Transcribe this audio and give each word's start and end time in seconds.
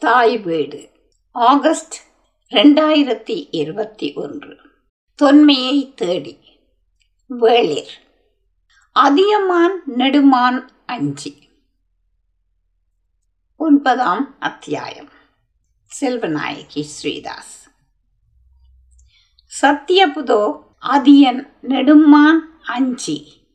தாய் 0.00 0.38
வீடு. 0.38 0.90
ஆகஸ்ட் 1.30 1.94
ரெண்டாயிரத்தி 2.50 3.48
இருபத்தி 3.50 4.12
ஒன்று. 4.12 4.56
தொன்மையை 5.14 5.94
தேடி. 5.94 6.38
வேளிர். 7.40 7.88
அதியமான் 8.92 9.82
நெடுமான் 9.96 10.68
அஞ்சி. 10.86 11.50
ஒன்பதாம் 13.56 14.40
அத்தியாயம். 14.40 15.08
செல்வநாயகி 16.00 16.84
ஸ்ரீதாஸ். 17.02 17.70
சத்தியபுதோ 19.62 20.62
அதியன் 20.82 21.50
நெடுமான் 21.62 22.60
அஞ்சி. 22.62 23.46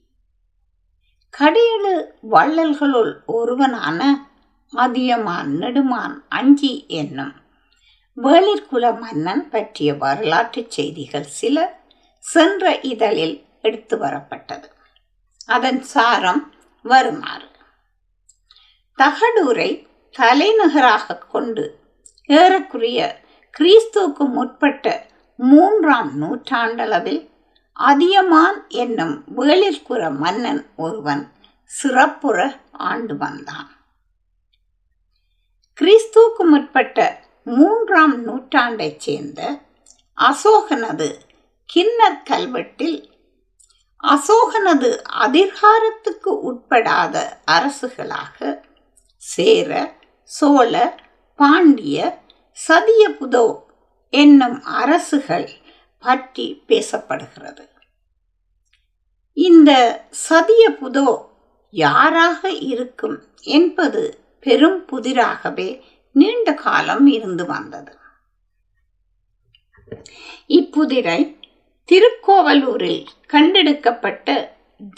கடியழு 1.30 2.20
வள்ளல்களுள் 2.32 3.26
ஒருவனான 3.26 4.30
அதியமான் 4.76 5.58
நெடுமான் 5.58 6.26
அஞ்சி 6.30 6.86
என்னும் 6.88 7.34
வேளிர்குல 8.24 9.00
மன்னன் 9.00 9.50
பற்றிய 9.50 9.94
வரலாற்றுச் 9.94 10.72
செய்திகள் 10.72 11.24
சில 11.24 11.80
சென்ற 12.20 12.80
இதழில் 12.80 13.46
எடுத்து 13.62 13.98
வரப்பட்டது. 13.98 14.64
அதன் 15.46 15.82
சாரம் 15.82 16.54
வருமாறு. 16.84 17.48
தகடூரை 18.98 19.88
தலைநகராக 20.12 21.18
கொண்டு 21.18 21.80
ஏறக்குறைய 22.26 23.22
கிறிஸ்துவுக்கு 23.60 24.30
முற்பட்ட 24.30 25.06
மூன்றாம் 25.38 26.22
நூற்றாண்டளவில் 26.22 27.30
அதியமான் 27.74 28.68
என்னும் 28.68 29.24
வேளிர்குற 29.38 30.16
மன்னன் 30.16 30.70
ஒருவன் 30.76 31.32
சிறப்புற 31.64 32.60
ஆண்டு 32.72 33.18
வந்தான். 33.18 33.75
கிறிஸ்துவுக்கு 35.82 36.44
முற்பட்ட 36.52 37.20
மூன்றாம் 37.46 38.26
நூற்றாண்டைச் 38.28 39.00
சேர்ந்த 39.00 39.60
அசோகனது 40.18 41.16
கிண்ணர் 41.66 42.22
கல்வெட்டில் 42.30 43.10
அசோகனது 44.04 44.96
அதிகாரத்துக்கு 44.98 46.52
உட்படாத 46.52 47.38
அரசுகளாக 47.52 48.60
சேர 49.18 49.94
சோழ 50.24 51.04
பாண்டிய 51.36 52.20
சதியபுதோ 52.68 53.60
என்னும் 54.10 54.64
அரசுகள் 54.64 55.50
பற்றி 56.00 56.64
பேசப்படுகிறது. 56.68 57.68
இந்த 59.34 59.72
சதியபுதோ 60.30 61.18
யாராக 61.70 62.50
இருக்கும் 62.50 63.24
என்பது 63.42 64.25
பெரும் 64.46 64.80
புதிராகவே 64.92 65.70
நீண்ட 66.16 66.54
காலம் 66.54 67.08
இருந்து 67.08 67.46
வந்தது. 67.46 67.94
இப்புதிரை 70.50 71.20
திருக்கோவலூரில் 71.90 73.06
கண்டெடுக்கப்பட்ட 73.34 74.28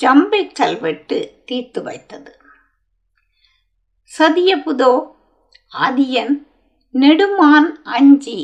ஜம்பை 0.04 0.42
கல்வெட்டு 0.54 1.18
தீர்த்து 1.46 1.82
வைத்தது. 1.84 2.32
சதியபுதோ 4.12 4.92
அதியன் 5.80 6.36
நெடுமான் 6.94 7.72
அஞ்சி 7.84 8.40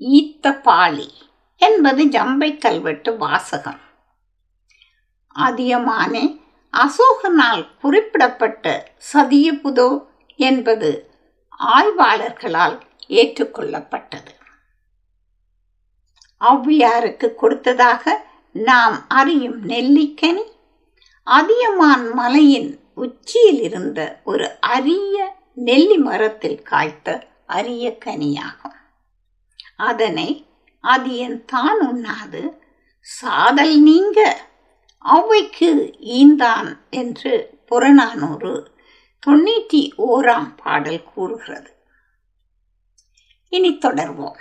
ஈத்த 0.00 0.52
பாலி 0.62 1.08
என்பது 1.60 2.04
ஜம்பை 2.06 2.50
கல்வெட்டு 2.58 3.12
வாசகம். 3.16 3.80
அதியமானே 5.36 6.24
அசோகனால் 6.74 7.64
குறிப்பிடப்பட்ட 7.80 8.64
சதியபுதோ 9.12 9.88
என்பது 10.46 10.90
ஆய்வாளர்களால் 11.76 12.76
ஏற்றுக்கொள்ளப்பட்டது. 13.20 14.32
ஔவையாருக்கு 16.40 17.28
கொடுத்ததாக 17.34 18.04
நாம் 18.54 18.96
அறியும் 19.18 19.58
நெல்லிக்கனி 19.66 20.44
அதியமான் 21.26 22.06
மலையின் 22.12 22.70
உச்சியில் 22.94 23.60
இருந்த 23.68 24.00
ஒரு 24.24 24.46
அரிய 24.74 25.16
நெல்லி 25.66 25.98
மரத்தில் 26.06 26.60
காய்த்த 26.62 27.08
அரிய 27.56 27.84
கனியாகும். 28.04 28.78
அதனை 29.88 30.28
அதியன் 30.84 31.38
தான் 31.44 31.80
உண்ணாது 31.88 32.42
சாதல் 33.08 33.76
நீங்க 33.80 34.20
அவைக்கு 35.04 35.70
ஈந்தான் 36.18 36.68
என்று 37.00 37.32
புறநானூறு 37.68 38.54
தொண்ணூற்றி 39.26 39.92
ஓராம் 39.98 40.54
பாடல் 40.62 41.04
கூறுகிறது. 41.04 41.76
இனி 43.48 43.78
தொடர்வோம். 43.78 44.38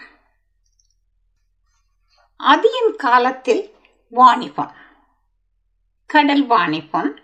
அதியின் 2.40 2.95
காலத்தில் 2.97 3.75
வாணிபம் 4.09 4.73
கடல் 6.06 6.45
வாணிபம் 6.45 7.19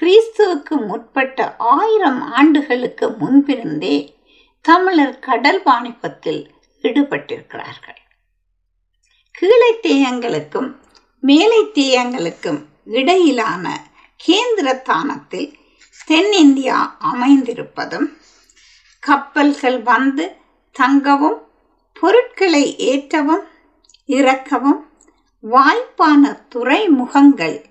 கிறிஸ்துவுக்கு 0.00 0.86
முற்பட்ட 0.86 1.54
ஆயிரம் 1.58 2.20
ஆண்டுகளுக்கு 2.20 3.10
முன்பிருந்தே 3.10 4.18
தமிழர் 4.60 5.18
கடல் 5.18 5.62
வாணிபத்தில் 5.62 6.54
ஈடுபட்டிருக்கிறார்கள். 6.82 7.96
கீழே 9.30 9.74
தேயங்களுக்கும் 9.74 10.78
மேலை 11.20 11.64
தேயங்களுக்கும் 11.64 12.66
இடையிலான 12.84 13.86
கேந்திர 14.26 14.82
தானத்தில் 14.82 15.62
தென்னிந்தியா 16.06 16.78
அமைந்திருப்பதும் 17.02 18.18
கப்பல்கள் 18.98 19.82
வந்து 19.82 20.36
தங்கவும் 20.72 21.38
பொருட்களை 21.92 22.76
ஏற்றவும் 22.78 23.44
இறக்கவும் 24.06 24.80
வாய்ப்பான 25.42 26.46
துறைமுகங்கள் 26.48 27.64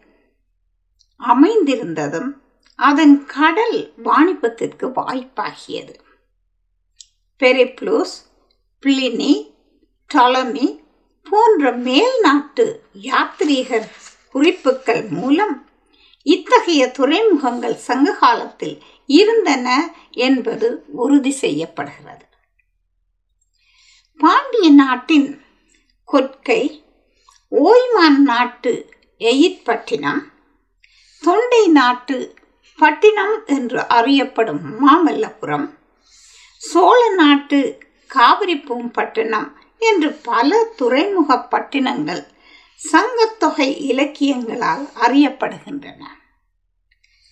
அமைந்திருந்ததும் 1.20 2.42
அதன் 2.76 3.26
கடல் 3.26 3.94
வாணிபத்திற்கு 4.04 4.92
வாய்ப்பாகியது. 4.96 5.94
பெரிப்ளூஸ் 7.40 8.16
பிளினி 8.80 9.54
டொலமி 10.14 10.80
போன்ற 11.24 11.72
மேல்நாட்டு 11.78 12.80
யாத்ரீகர் 13.02 13.90
குறிப்புகள் 14.32 15.04
மூலம் 15.08 15.73
இத்தகைய 16.26 16.92
துறைமுகங்கள் 16.92 17.76
சங்க 17.76 18.14
காலத்தில் 18.14 18.82
இருந்தன 19.10 19.68
என்பது 20.10 20.86
உறுதி 20.96 21.32
செய்யப்படுகிறது. 21.32 22.26
பாண்டிய 24.20 24.70
நாட்டின் 24.72 25.42
கொற்கை 26.10 26.62
ஓய்மான் 27.52 28.20
நாட்டு 28.22 28.72
எயிற்பட்டினம் 29.22 30.22
தொண்டை 31.24 31.68
நாட்டு 31.68 32.36
பட்டினம் 32.80 33.46
என்று 33.46 33.80
அறியப்படும் 33.88 34.62
மாமல்லபுரம் 34.82 35.68
சோழ 36.62 37.10
நாட்டு 37.16 37.60
காவிரிப்பூம்பட்டினம் 38.10 39.50
என்று 39.82 40.10
பல 40.24 40.66
துறைமுக 40.76 41.38
பட்டினங்கள் 41.50 42.24
சங்கத்தொகை 42.92 43.78
இலக்கியங்களால் 43.78 44.90
அறியப்படுகின்றன. 45.02 46.02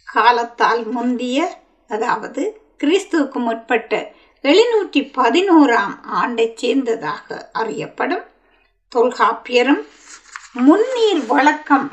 காலத்தால் 0.03 0.84
முந்திய 0.84 1.59
அதாவது 1.88 2.62
கிறிஸ்துவுக்கு 2.78 3.39
முற்பட்ட 3.39 4.13
எழுநூற்றி 4.44 5.01
பதினோராம் 5.17 5.95
ஆண்டைச் 6.03 6.66
சேர்ந்ததாக 6.66 7.50
அறியப்படும் 7.51 8.23
தொல்காப்பியரும் 8.95 9.84
முன்னீர் 10.53 11.25
வழக்கம் 11.28 11.91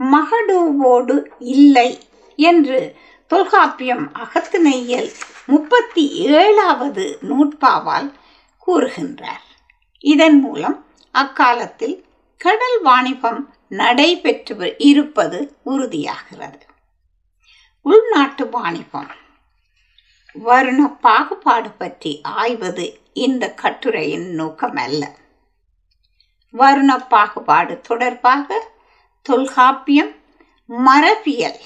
மகடுவோடு 0.00 1.26
இல்லை 1.38 1.98
என்று 2.36 2.96
தொல்காப்பியம் 3.26 4.12
அகத்திணையல் 4.14 5.10
முப்பத்தி 5.46 6.12
ஏழாவது 6.12 7.18
நூற்பாவால் 7.22 8.12
கூறுகின்றார். 8.66 9.44
இதன் 9.98 10.40
மூலம் 10.40 10.86
அக்காலத்தில் 11.10 12.08
கடல் 12.40 12.78
வாணிபம் 12.82 13.40
நடைபெற்று 13.68 14.74
இருப்பது 14.78 15.38
உறுதியாகிறது. 15.66 16.60
உள்நாட்டு 17.86 18.44
வாணிபம். 18.48 19.10
வருண 20.34 20.80
பாகுபாடு 21.00 21.70
பற்றி 21.78 22.20
ஆய்வது 22.22 22.86
இந்த 23.12 23.44
கட்டுரையின் 23.54 24.28
நோக்கம் 24.34 24.76
அல்ல 24.76 25.02
வருண 26.54 26.90
பாகுபாடு 27.08 27.80
தொடர்பாக 27.80 28.58
தொல்காப்பியம் 29.26 30.12
மரபியல் 30.70 31.60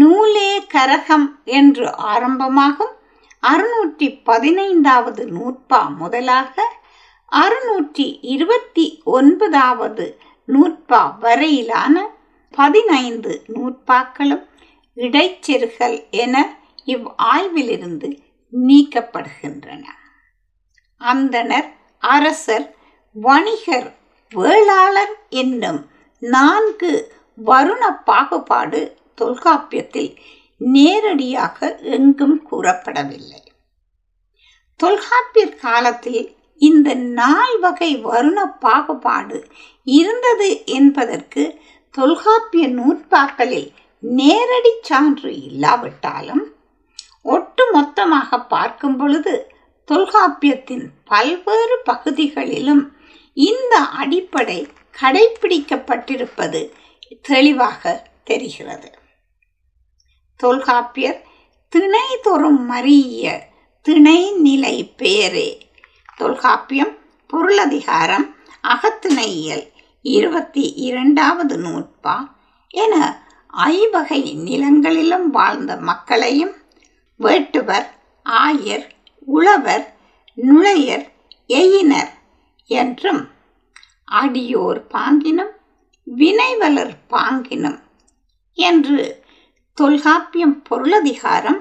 நூலே 0.00 0.50
கரகம் 0.74 1.28
என்று 1.58 1.86
ஆரம்பமாகும் 2.12 2.94
அறுநூற்றி 3.42 4.08
பதினைந்தாவது 4.24 5.22
நூற்பா 5.36 5.82
முதலாக 5.96 6.56
அறுநூற்றி 7.34 8.18
இருபத்தி 8.20 9.00
ஒன்பதாவது 9.04 10.18
நூற்பா 10.48 11.18
வரையிலான 11.18 12.02
பதினைந்து 12.50 13.44
நூற்பாக்களும் 13.46 14.44
இடைச்செருகல் 14.96 16.10
என 16.10 16.56
இவ் 16.84 17.06
ஆய்விலிருந்து 17.16 18.08
நீக்கப்படுகின்றன. 18.52 19.84
அந்தனர் 21.00 21.68
அரசர் 21.98 22.74
வணிகர் 23.16 23.88
வேளாளர் 24.32 25.14
என்னும் 25.28 25.80
நான்கு 26.18 26.92
வருண 27.44 27.82
பாகுபாடு 28.04 28.96
தொல்காப்பியத்தில் 29.14 30.18
நேரடியாக 30.58 31.78
எங்கும் 31.82 32.38
கூறப்படவில்லை. 32.50 33.42
தொல்காப்பியர் 34.76 35.56
காலத்தில் 35.56 36.36
இந்த 36.64 36.88
நால்வகை 37.20 37.92
வருண 38.04 38.38
பாகுபாடு 38.60 39.38
இருந்தது 39.98 40.50
என்பதற்கு 40.78 41.42
தொல்காப்பிய 41.94 42.64
நூற்பாக்களில் 42.78 43.68
நேரடி 44.02 44.72
சான்று 44.80 45.30
இல்லாவிட்டாலும் 45.48 46.44
ஒட்டுமொத்தமாக 47.26 48.38
பார்க்கும் 48.48 48.96
பொழுது 48.96 49.34
தொல்காப்பியத்தின் 49.88 50.84
பல்வேறு 51.04 51.76
பகுதிகளிலும் 51.84 52.84
இந்த 53.36 53.74
அடிப்படை 54.00 54.58
கடைபிடிக்கப்பட்டிருப்பது 55.00 56.60
தெளிவாக 57.22 57.92
தெரிகிறது. 58.24 58.88
தொல்காப்பியர் 60.40 61.20
திணை 61.72 62.08
தோறும் 62.22 62.60
மறிய 62.70 63.32
திணை 63.86 64.20
நிலை 64.46 64.76
பெயரே 64.96 65.48
தொல்காப்பியம் 66.18 66.92
பொருளதிகாரம் 67.30 68.26
அகத்திணையியல் 68.64 69.64
இருபத்தி 70.04 70.64
இரண்டாவது 70.82 71.56
நூற்பா 71.56 72.16
என 72.74 72.94
ஐவகை 73.72 74.20
நிலங்களிலும் 74.44 75.26
வாழ்ந்த 75.30 75.76
மக்களையும் 75.76 76.54
வேட்டுவர் 77.20 77.86
ஆயர் 78.26 78.86
உழவர் 79.26 79.84
நுழையர் 80.38 81.04
எயினர் 81.46 82.12
என்றும் 82.70 83.22
அடியோர் 84.12 84.80
பாங்கினும் 84.94 85.52
வினைவலர் 86.06 86.96
பாங்கினும் 87.10 87.78
என்று 88.58 89.22
தொல்காப்பியம் 89.78 90.56
பொருளதிகாரம் 90.68 91.60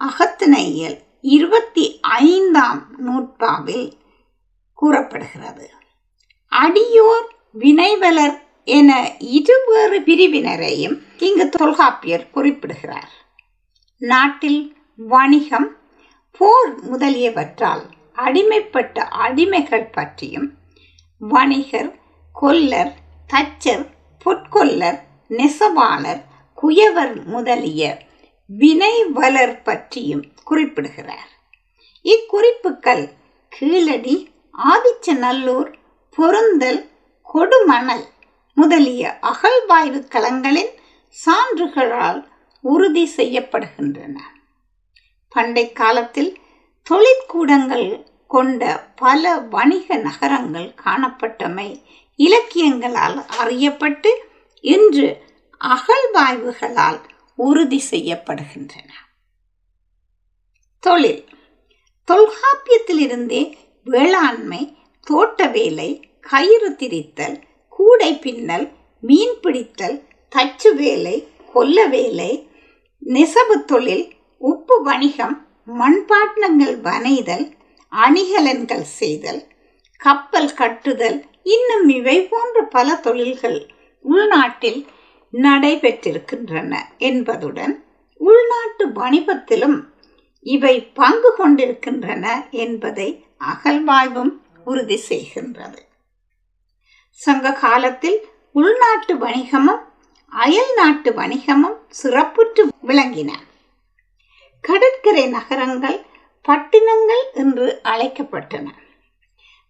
அகத்திணையியல் 0.00 0.98
இருபத்தி 1.24 2.00
ஐந்தாம் 2.00 2.80
நூற்பாவில் 2.96 3.92
கூறப்படுகிறது. 4.74 5.70
அடியோர் 6.48 7.28
வினைவலர் 7.58 8.36
என 8.64 8.90
இருவேறு 9.18 10.00
பிரிவினரையும் 10.00 10.96
இங்கு 11.18 11.48
தொல்காப்பியர் 11.48 12.30
குறிப்பிடுகிறார். 12.30 13.12
நாட்டில் 13.98 14.76
வணிகம் 14.96 15.76
போர் 16.38 16.74
முதலியவற்றால் 16.90 17.84
அடிமைப்பட்ட 18.16 19.06
அடிமைகள் 19.24 19.92
பற்றியும் 19.92 20.48
வணிகர் 21.18 21.90
கொல்லர் 22.42 22.94
தச்சர் 23.26 23.86
பொற்கொல்லர் 24.24 25.00
நெசவாளர் 25.28 26.22
குயவர் 26.62 27.24
முதலிய 27.24 27.82
வினைவலர் 28.50 29.62
பற்றியும் 29.62 30.24
குறிப்பிடுகிறார். 30.44 31.30
இக்குறிப்புகள் 32.04 33.04
கீழடி 33.48 34.16
ஆதிச்சநல்லூர் 34.72 35.70
பொருந்தல் 36.10 36.80
கொடுமணல் 37.26 38.06
முதலிய 38.54 39.18
அகழ்வாய்வு 39.22 40.00
களங்களின் 40.14 40.72
சான்றுகளால் 41.16 42.20
உறுதி 42.60 43.04
செய்யப்படுகின்றன. 43.16 44.16
பண்டை 45.28 45.72
காலத்தில் 45.72 46.32
தொழிற்கூடங்கள் 46.90 47.88
கொண்ட 48.26 48.62
பல 48.96 49.38
வணிக 49.38 49.96
நகரங்கள் 49.96 50.74
காணப்பட்டமை 50.84 51.68
இலக்கியங்களால் 52.16 53.18
அறியப்பட்டு 53.42 54.10
இன்று 54.60 55.08
அகழ்வாய்வுகளால் 55.60 57.00
உறுதி 57.38 57.82
செய்யப்படுகின்றன. 57.90 58.90
தொழில். 60.82 61.22
தொல்காப்பியத்திலிருந்தே 62.08 63.42
வேளாண்மை 63.86 64.62
தோட்ட 65.06 65.46
வேலை 65.50 65.88
கயிறு 66.20 66.70
திரித்தல் 66.70 67.36
கூடை 67.68 68.18
பின்னல் 68.18 68.66
மீன் 69.02 69.36
பிடித்தல் 69.42 69.96
தச்சு 70.32 70.70
வேலை 70.74 71.16
கொல்ல 71.54 71.86
வேலை 71.86 72.48
நெசவு 72.98 73.64
தொழில் 73.64 74.12
உப்பு 74.40 74.82
வணிகம் 74.82 75.46
மண்பாட்டங்கள் 75.78 76.80
வனைதல் 76.80 77.46
அணிகலன்கள் 77.92 78.86
செய்தல் 78.98 79.42
கப்பல் 80.00 80.54
கட்டுதல் 80.54 81.18
இன்னும் 81.42 81.88
இவை 81.88 82.16
போன்ற 82.22 82.62
பல 82.64 82.96
தொழில்கள் 82.96 83.58
உள்நாட்டில் 84.04 84.80
நடைபெற்றிருக்கின்றன 85.34 86.76
என்பதுடன் 86.98 87.84
உள்நாட்டு 88.18 88.88
வணிகத்திலும் 88.88 89.82
இவை 90.40 90.84
பங்கு 90.84 91.34
கொண்டிருக்கின்றன 91.36 92.46
என்பதை 92.50 93.26
அகழ்வாய்வும் 93.38 94.32
உறுதி 94.64 95.00
செய்கின்றது. 95.08 95.78
சங்க 97.10 97.52
காலத்தில் 97.52 98.28
உள்நாட்டு 98.52 99.14
வணிகமும் 99.14 99.82
அயல் 100.28 100.74
நாட்டு 100.74 101.12
வணிகமும் 101.12 101.78
சிறப்புற்று 102.02 102.68
விளங்கின. 102.86 103.32
கடற்கரை 104.60 105.26
நகரங்கள் 105.26 106.06
பட்டினங்கள் 106.42 107.24
என்று 107.34 107.80
அழைக்கப்பட்டன. 107.84 108.66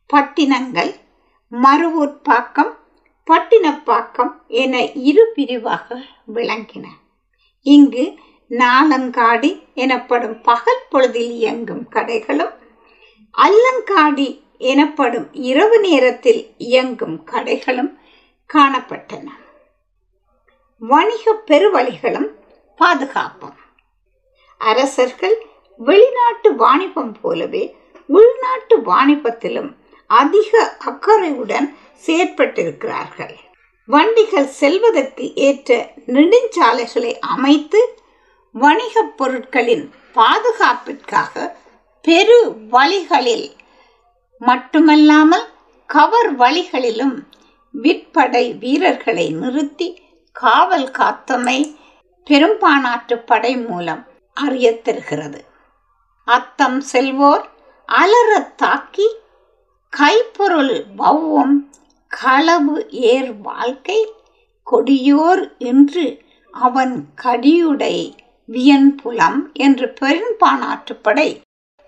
பட்டினங்கள் 0.06 0.94
மறுவூர்ப்பாக்கம் 1.52 2.74
பட்டினப்பாக்கம் 3.30 4.32
என 4.46 4.90
இரு 4.90 5.32
பிரிவாக 5.36 6.02
விளங்கின. 6.34 6.84
இங்கு 7.62 8.18
நாலங்காடி 8.48 9.66
எனப்படும் 9.74 10.40
பகல் 10.40 10.86
பொழுதில் 10.90 11.30
இயங்கும் 11.30 11.86
கடைகளும் 11.90 12.54
அல்லங்காடி 13.38 14.42
எனப்படும் 14.58 15.32
இரவு 15.32 15.80
நேரத்தில் 15.80 16.54
இயங்கும் 16.58 17.24
கடைகளும் 17.26 17.98
காணப்பட்டன. 18.54 19.26
வணிக 20.78 21.42
பெருவழிகளும் 21.46 22.28
பாதுகாப்பும். 22.76 23.56
அரசர்கள் 24.58 25.46
வெளிநாட்டு 25.76 26.54
வாணிபம் 26.54 27.16
போலவே 27.20 27.76
உள்நாட்டு 28.06 28.80
வாணிபத்திலும் 28.80 29.76
அதிக 30.18 30.76
அக்கறையுடன் 30.78 31.76
செயற்பட்டிருக்கிறார்கள். 32.06 33.34
வண்டிகள் 33.86 34.46
செல்வதற்கு 34.46 35.34
ஏற்ற 35.34 35.90
நெடுஞ்சாலைகளை 36.06 37.18
அமைத்து 37.18 37.98
வணிகப் 38.52 39.16
பொருட்களின் 39.16 39.94
பாதுகாப்பிற்காக 40.14 41.56
பெரு 42.02 42.54
வழிகளில் 42.70 43.52
மட்டுமல்லாமல் 44.38 45.46
கவர் 45.86 46.36
வழிகளிலும் 46.36 47.16
விற்படை 47.82 48.58
வீரர்களை 48.58 49.30
நிறுத்தி 49.30 49.88
காவல் 50.32 50.90
காத்தமை 50.90 51.76
பெரும்பானாற்று 52.30 53.16
படை 53.26 53.56
மூலம் 53.56 54.06
அறியத்தருகிறது. 54.40 55.40
அத்தம் 56.24 56.82
செல்வோர் 56.92 57.44
அலறத் 57.88 58.54
தாக்கி 58.56 59.08
கைப்பொருள் 59.98 60.84
வௌவம் 60.98 61.56
களவு 62.08 62.90
ஏர் 62.90 63.32
வாழ்க்கை 63.40 64.12
கொடியோர் 64.70 65.56
என்று 65.58 66.24
அவன் 66.50 67.06
கடியுடை 67.22 68.14
வியன்புலம் 68.48 69.52
என்று 69.52 69.94
பெரும்பானாற்றுப்படை 70.00 71.40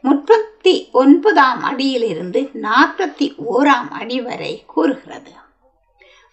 முப்பத்தி 0.03 0.89
ஒன்பதாம் 0.93 1.63
அடியிலிருந்து 1.63 2.51
நாற்பத்தி 2.63 3.27
ஓராம் 3.51 3.91
அடி 3.91 4.21
வரை 4.21 4.65
கூறுகிறது. 4.67 5.31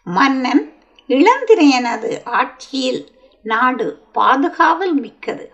மன்னன் 0.04 0.74
இளந்திரையனது 1.10 2.26
ஆட்சியில் 2.26 3.02
நாடு 3.44 4.02
பாதுகாவல் 4.14 4.94
மிக்கது. 4.94 5.54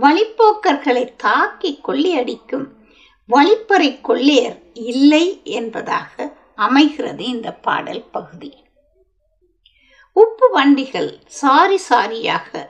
வழிப்போக்கர்களை 0.00 1.04
தாக்கி 1.16 1.80
கொள்ளையடிக்கும் 1.88 2.66
வழிப்பறை 3.28 4.00
கொள்ளையர் 4.00 4.62
இல்லை 4.72 5.40
என்பதாக 5.44 6.36
அமைகிறது 6.56 7.24
இந்த 7.24 7.52
பாடல் 7.52 8.04
பகுதி. 8.10 8.64
உப்பு 10.12 10.50
வண்டிகள் 10.50 11.20
சாரி 11.26 11.80
சாரியாக 11.88 12.68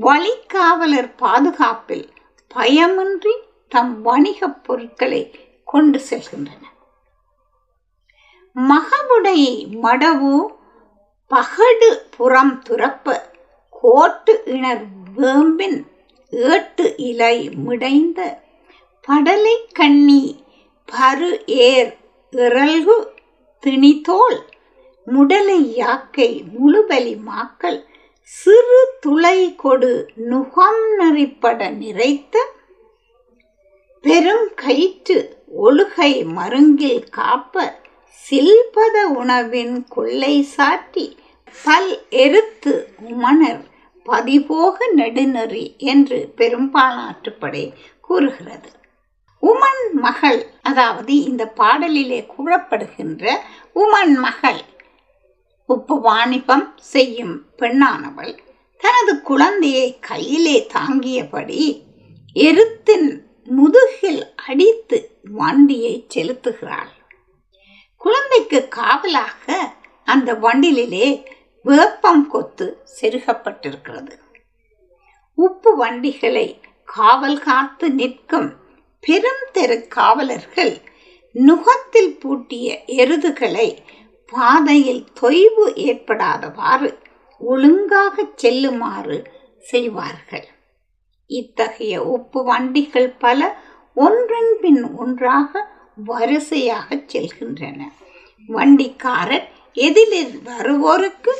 வழிக்காவலர் 0.00 1.14
பாதுகாப்பில் 1.16 2.08
பயமின்றி 2.54 3.34
தம் 3.68 4.02
வணிகப் 4.02 4.64
பொருட்களை 4.64 5.30
கொண்டு 5.64 6.00
செல்கின்றன. 6.10 6.64
மகவுடை 8.56 9.66
மடவு 9.82 10.46
பகடு 11.26 12.06
புறம் 12.16 12.62
துறப்ப 12.68 13.20
கோட்டு 13.70 14.42
இணர் 14.46 14.84
வேம்பின் 15.14 15.86
ஏட்டு 16.30 16.96
இலை 16.96 17.50
மிடைந்த 17.50 18.46
படலை 19.08 19.56
கண்ணி 19.72 20.22
பரு 20.88 21.30
ஏர் 21.46 21.92
இறல்கு 22.32 22.96
திணிதோல் 23.62 24.40
முடலை 25.06 25.60
யாக்கை 25.74 26.28
முழுபலி 26.54 27.14
மாக்கள் 27.28 27.78
சிறு 28.32 28.80
துளை 29.00 29.38
கொடு 29.54 29.92
நுகம் 30.30 30.82
நெறிப்பட 30.98 31.60
நிறைத்த 31.78 32.36
பெரும் 34.04 34.48
கயிற்று 34.54 35.18
ஒழுகை 35.66 36.12
மருங்கில் 36.34 37.04
காப்ப 37.16 37.64
சில்பத 38.24 38.96
உணவின் 39.16 39.76
கொள்ளை 39.88 40.42
சாட்டி 40.42 41.06
பல் 41.64 41.92
எருத்து 42.24 42.74
உமணர் 43.10 43.62
பதிபோக 44.06 44.86
நெடுநெறி 44.96 45.76
என்று 45.76 46.18
பெரும்பாலாற்றுப்படை 46.36 47.64
கூறுகிறது. 48.00 48.70
உமன் 49.42 49.92
மகள் 49.92 50.46
அதாவது 50.62 51.22
இந்த 51.22 51.52
பாடலிலே 51.56 52.26
கூறப்படுகின்ற 52.26 53.40
உமன் 53.74 54.14
மகள் 54.14 54.60
உப்பு 55.66 56.00
வாணிபம் 56.00 56.74
செய்யும் 56.76 57.46
பெண்ணானவள் 57.58 58.38
தனது 58.76 59.22
குழந்தையை 59.22 59.98
கையிலே 59.98 60.66
தாங்கியபடி 60.74 61.86
எருத்தின் 62.32 63.26
முதுகில் 63.44 64.34
அடித்து 64.34 65.18
வண்டியை 65.22 66.06
செலுத்துகிறாள். 66.14 66.92
குழந்தைக்கு 67.96 68.68
காவலாக 68.68 69.72
அந்த 70.04 70.34
வண்டிலே 70.34 71.24
வேப்பம் 71.62 72.28
கொத்து 72.28 72.84
செருகப்பட்டிருக்கிறது. 73.00 74.12
உப்பு 75.34 75.76
வண்டிகளை 75.76 76.60
காவல் 76.84 77.38
காத்து 77.38 77.90
நிற்கும் 77.90 78.66
பெருந்தெரு 79.06 79.88
காவலர்கள் 79.88 80.80
நுகத்தில் 81.32 82.18
பூட்டிய 82.18 82.82
எருதுகளை 82.86 83.76
பாதையில் 84.26 85.06
தொய்வு 85.20 85.66
ஏற்படாதவாறு 85.66 86.98
ஒழுங்காக 87.38 88.26
செல்லுமாறு 88.36 89.30
செய்வார்கள். 89.58 90.46
இத்தகைய 91.26 92.02
உப்பு 92.02 92.44
வண்டிகள் 92.44 93.10
பல 93.10 93.58
ஒன்றன் 93.94 94.56
பின் 94.60 94.94
ஒன்றாக 94.94 95.70
வரிசையாக 96.04 96.94
செல்கின்றன. 96.94 97.80
வண்டிக்காரர் 98.48 99.48
எதிரில் 99.72 100.40
வருவோருக்கு 100.44 101.32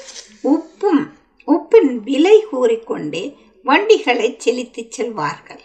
உப்பும் 0.44 1.10
உப்பின் 1.46 1.96
விலை 1.96 2.44
கூறிக்கொண்டே 2.50 3.36
வண்டிகளை 3.64 4.34
செலுத்திச் 4.38 5.00
செல்வார்கள். 5.00 5.64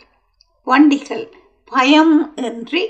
வண்டிகள் 0.64 1.32
பயம் 1.74 2.16
இன்றி 2.36 2.84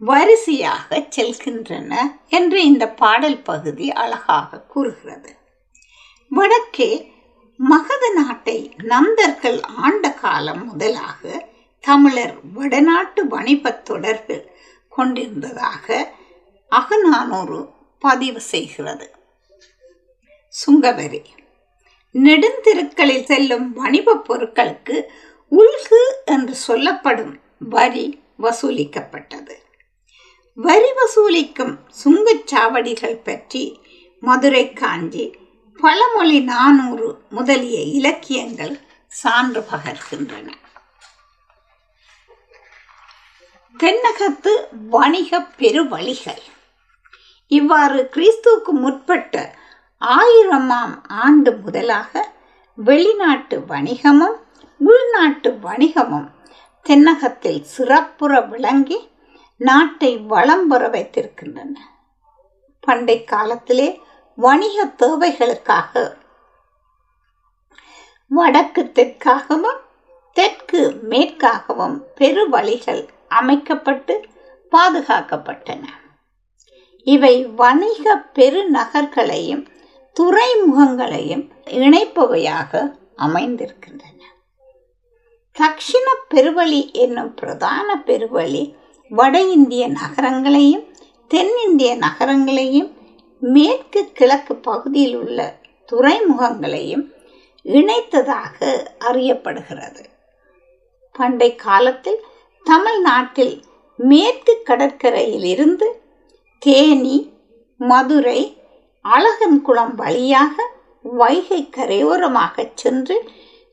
வரிசையாக 0.00 0.98
செல்கின்றன 1.16 1.92
என்று 2.28 2.58
இந்த 2.64 2.84
பாடல் 3.00 3.40
பகுதி 3.42 3.86
அழகாக 3.92 4.60
கூறுகிறது. 4.60 5.30
வடக்கே 6.30 6.90
மகத 7.56 8.04
நாட்டை 8.14 8.56
நந்தர்கள் 8.78 9.60
ஆண்ட 9.62 10.12
காலம் 10.12 10.64
முதலாக 10.64 11.22
தமிழர் 11.80 12.38
வடநாட்டு 12.52 13.24
வணிபத் 13.24 13.84
தொடர்பு 13.84 14.36
கொண்டிருந்ததாக 14.88 15.86
அகநானூறு 16.72 17.60
பதிவு 17.98 18.40
செய்கிறது. 18.52 19.06
சுங்கவரி 20.54 21.22
நெடுந்திருக்களில் 22.14 23.24
செல்லும் 23.24 23.72
வணிப 23.72 24.18
பொருட்களுக்கு 24.28 24.96
உள்கு 25.52 26.02
என்று 26.24 26.54
சொல்லப்படும் 26.54 27.34
வரி 27.68 28.22
வசூலிக்கப்பட்டது. 28.42 29.54
வரி 30.52 30.90
வசூலிக்கும் 31.00 31.78
சுங்கச்சாவடிகள் 32.04 33.18
பற்றி 33.22 33.80
மதுரை 34.20 34.72
காஞ்சி 34.72 35.24
பழமொழி 35.80 36.40
நானூறு 36.40 37.08
முதலிய 37.30 37.80
இலக்கியங்கள் 37.80 38.80
சான்று 39.06 39.66
பகர்கின்றன. 39.72 40.48
தென்னகத்து 43.80 44.52
வணிக 44.88 45.40
பெருவழிகள். 45.58 46.42
இவ்வாறு 47.46 48.10
கிறிஸ்துவுக்கு 48.14 48.72
முற்பட்ட 48.72 49.54
ஆயிரமாம் 50.00 50.94
ஆண்டு 51.06 51.52
முதலாக 51.56 52.32
வெளிநாட்டு 52.74 53.58
வணிகமும் 53.68 54.38
உள்நாட்டு 54.78 55.50
வணிகமும் 55.62 56.28
தென்னகத்தில் 56.88 57.60
சிறப்புற 57.60 58.40
விளங்கி 58.40 59.08
நாட்டை 59.56 60.18
வளம் 60.18 60.68
பெற 60.68 60.88
வைத்திருக்கின்றன. 60.88 61.74
பண்டை 62.80 63.24
காலத்திலே 63.24 64.00
வணிக 64.36 64.84
தேவைகளுக்காக 64.84 66.16
வடக்கு 68.28 68.92
தெற்காகவும் 68.92 69.80
தெற்கு 70.32 70.98
மேற்காகவும் 71.08 72.00
பெருவழிகள் 72.20 73.08
அமைக்கப்பட்டு 73.28 74.28
பாதுகாக்கப்பட்டன. 74.72 75.84
இவை 77.02 77.46
வணிக 77.46 78.24
பெருநகர்களையும் 78.34 79.66
துறைமுகங்களையும் 80.20 81.50
இணைப்பவையாக 81.64 82.90
அமைந்திருக்கின்றன. 83.16 84.33
தக்ஷிண 85.56 86.06
பெருவழி 86.34 86.92
என்னும் 86.92 87.34
பிரதான 87.34 88.02
பெருவழி 88.06 88.62
வட 89.10 89.40
இந்திய 89.40 89.88
நகரங்களையும் 89.88 90.84
தென்னிந்திய 91.30 91.90
நகரங்களையும் 91.96 92.90
மேற்கு 93.38 94.00
கிழக்கு 94.12 94.54
பகுதியில் 94.56 95.16
உள்ள 95.16 95.38
துறைமுகங்களையும் 95.92 97.04
இணைத்ததாக 97.64 98.58
அறியப்படுகிறது. 98.98 100.02
பண்டை 101.14 101.54
காலத்தில் 101.54 102.20
தமிழ்நாட்டில் 102.66 103.62
மேற்கு 103.98 104.54
கடற்கரையிலிருந்து 104.66 105.88
தேனி 106.58 107.16
மதுரை 107.80 108.40
அழகன்குளம் 109.04 109.94
வழியாக 109.94 110.56
வைகை 111.04 111.68
கரையோரமாக 111.76 112.66
சென்று 112.74 113.16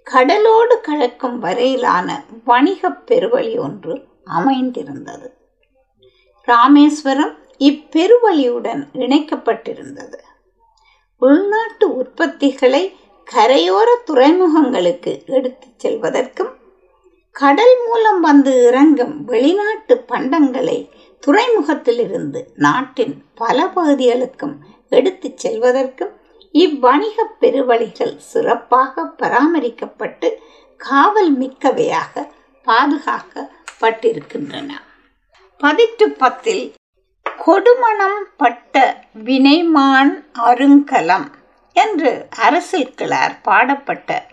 கடலோடு 0.07 0.81
கலக்கும் 0.81 1.39
வரையிலான 1.39 2.07
வணிகப் 2.45 3.01
பெருவழி 3.07 3.59
ஒன்று 3.59 3.93
அமைந்திருந்தது. 4.23 5.27
ராமேஸ்வரம் 6.47 7.33
இப்பெருவழியுடன் 7.59 8.81
இணைக்கப்பட்டிருந்தது. 8.93 10.17
உள்நாட்டு 11.21 12.01
உற்பத்திகளை 12.01 12.83
கரையோர 13.27 13.87
துறைமுகங்களுக்கு 14.11 15.11
எடுத்துச் 15.25 15.79
செல்வதற்கும் 15.79 16.51
கடல் 17.35 17.75
மூலம் 17.85 18.19
வந்து 18.19 18.63
இறங்கும் 18.65 19.23
வெளிநாட்டு 19.23 20.05
பண்டங்களை 20.07 20.77
துறைமுகத்திலிருந்து 21.23 22.39
நாட்டின் 22.55 23.15
பல 23.35 23.67
பகுதிகளுக்கும் 23.67 24.55
எடுத்துச் 24.89 25.47
செல்வதற்கும் 25.47 26.13
இவ்வணிக 26.53 27.35
பெருவழிகள் 27.39 28.17
சிறப்பாக 28.17 29.13
பராமரிக்கப்பட்டு 29.17 30.37
காவல் 30.77 31.39
மிக்கவையாக 31.39 32.27
பாதுகாக்கப்பட்டிருக்கின்றன. 32.67 34.71
பதிட்டு 35.57 36.11
பத்தில் 36.11 36.73
கொடுமணம் 37.37 38.27
பட்ட 38.37 39.05
வினைமான் 39.23 40.25
அருங்கலம் 40.33 41.31
என்று 41.75 42.27
அரசில் 42.45 42.93
கிளார் 42.97 43.35
பாடப்பட்ட 43.43 44.25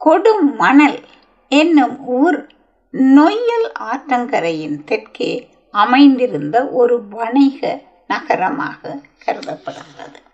கொடுமணல் 0.00 1.02
என்னும் 1.48 2.06
ஊர் 2.06 2.46
நொய்யல் 2.94 3.72
ஆற்றங்கரையின் 3.90 4.84
தெற்கே 4.84 5.50
அமைந்திருந்த 5.74 6.70
ஒரு 6.70 7.08
வணிக 7.08 7.82
நகரமாக 8.06 9.00
கருதப்படுகிறது. 9.24 10.28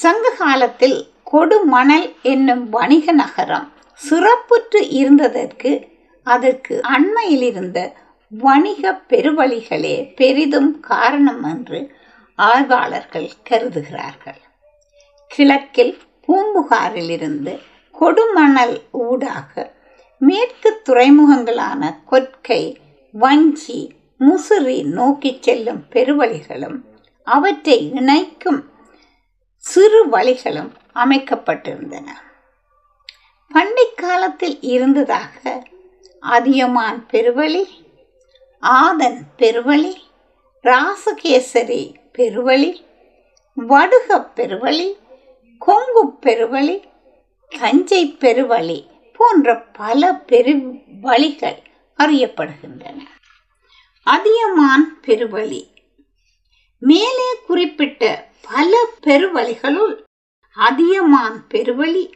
சங்க 0.00 0.30
காலத்தில் 0.38 0.98
கொடுமணல் 1.32 2.06
என்னும் 2.22 2.62
வணிக 2.68 3.12
நகரம் 3.12 3.66
சிறப்புற்று 4.00 4.80
இருந்ததற்கு 4.90 5.70
அதற்கு 6.26 6.74
அண்மையில் 6.82 7.42
இருந்த 7.42 7.78
வணிக 8.32 8.92
பெருவழிகளே 9.08 9.96
பெரிதும் 10.16 10.70
காரணம் 10.80 11.42
என்று 11.42 11.80
ஆய்வாளர்கள் 12.38 13.30
கருதுகிறார்கள். 13.48 14.40
கிழக்கில் 15.30 15.94
பூம்புகாரிலிருந்து 16.28 17.54
கொடுமணல் 17.94 18.76
ஊடாக 19.06 19.52
மேற்கு 20.20 20.70
துறைமுகங்களான 20.88 21.82
கொற்கை 22.10 22.62
வஞ்சி 23.14 23.80
முசிறி 24.20 24.78
நோக்கி 24.98 25.32
செல்லும் 25.40 25.82
பெருவழிகளும் 25.92 26.78
அவற்றை 27.26 27.78
இணைக்கும் 27.94 28.60
சிறு 29.60 30.08
வழிகளும் 30.08 30.72
அமைக்கப்பட்டிருந்தன. 30.94 32.08
பண்டை 33.48 33.94
காலத்தில் 33.94 34.60
இருந்ததாக 34.60 35.66
அதியமான் 36.22 37.06
பெருவழி 37.12 37.64
ஆதன் 38.62 39.20
பெருவழி 39.38 39.94
ராசகேசரி 40.62 41.94
பெருவழி 42.18 42.70
வடுக 43.54 44.20
பெருவழி 44.36 44.88
கொங்கு 45.58 46.02
பெருவழி 46.20 46.82
தஞ்சை 47.48 48.16
பெருவழி 48.20 48.86
போன்ற 49.16 49.60
பல 49.62 50.14
பெரு 50.14 50.54
வழிகள் 51.00 51.62
அறியப்படுகின்றன. 51.98 53.00
அதியமான் 54.02 55.00
பெருவழி 55.06 55.62
மேலே 56.80 57.28
குறிப்பிட்ட 57.46 58.30
பல 58.40 58.86
பெருவழிகளுள் 59.02 59.94
அதியமான் 60.56 61.38
பெருவழி 61.48 62.12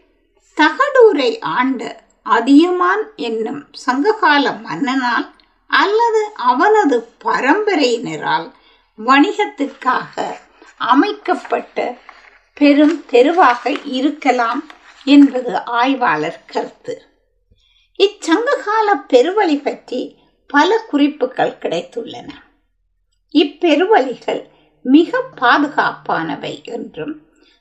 தகடூரை 0.57 1.41
ஆண்ட 1.41 2.05
அதியமான் 2.23 3.05
என்னும் 3.17 3.63
சங்ககால 3.73 4.51
மன்னனால் 4.51 5.29
அல்லது 5.67 6.23
அவனது 6.35 7.09
பரம்பரையினரால் 7.25 8.53
வணிகத்திற்காக 8.99 10.37
அமைக்கப்பட்ட 10.77 11.97
பெரும் 12.55 13.05
தெருவாக 13.07 13.71
இருக்கலாம் 13.85 14.63
என்பது 15.05 15.65
ஆய்வாளர் 15.65 16.45
கருத்து. 16.47 16.95
இச்சங்ககால 17.99 18.89
பெருவழி 19.09 19.63
பற்றி 19.63 20.01
பல 20.47 20.79
குறிப்புகள் 20.79 21.59
கிடைத்துள்ளன. 21.61 22.29
இப்பெருவழிகள் 23.35 24.43
மிக 24.85 25.21
பாதுகாப்பானவை 25.41 26.65
என்றும் 26.65 27.15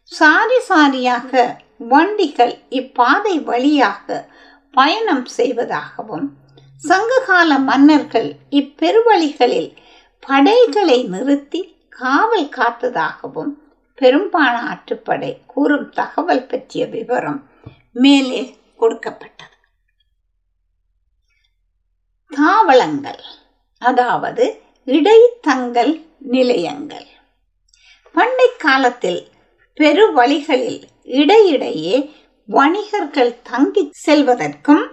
சாரி 0.03 0.59
சாரியாக 0.69 1.57
வண்டிகள் 1.77 2.55
இப்பாதை 2.69 3.39
வழியாக 3.39 4.29
பயணம் 4.71 5.25
செய்வதாகவும் 5.25 6.27
சங்ககால 6.83 7.59
மன்னர்கள் 7.59 8.35
இப்பெருவழிகளில் 8.49 9.71
படைகளை 10.19 11.03
நிறுத்தி 11.03 11.61
காவல் 11.89 12.49
காத்ததாகவும் 12.49 13.51
பெரும்பான 13.95 14.55
ஆற்றுப்படை 14.71 15.37
கூறும் 15.45 15.89
தகவல் 15.89 16.45
பற்றிய 16.45 16.85
விவரம் 16.85 17.49
மேலே 17.93 18.59
கொடுக்கப்பட்டது. 18.77 19.57
தாவளங்கள் 22.31 23.23
அதாவது 23.77 24.61
இடைத்தங்கல் 24.87 26.05
நிலையங்கள். 26.17 27.07
பண்டை 28.15 28.49
காலத்தில் 28.57 29.21
பெருவழிகளில் 29.77 30.81
இடையிடையே 31.03 31.97
வணிகர்கள் 32.49 33.41
தங்கி 33.41 33.91
செல்வதற்கும் 34.05 34.85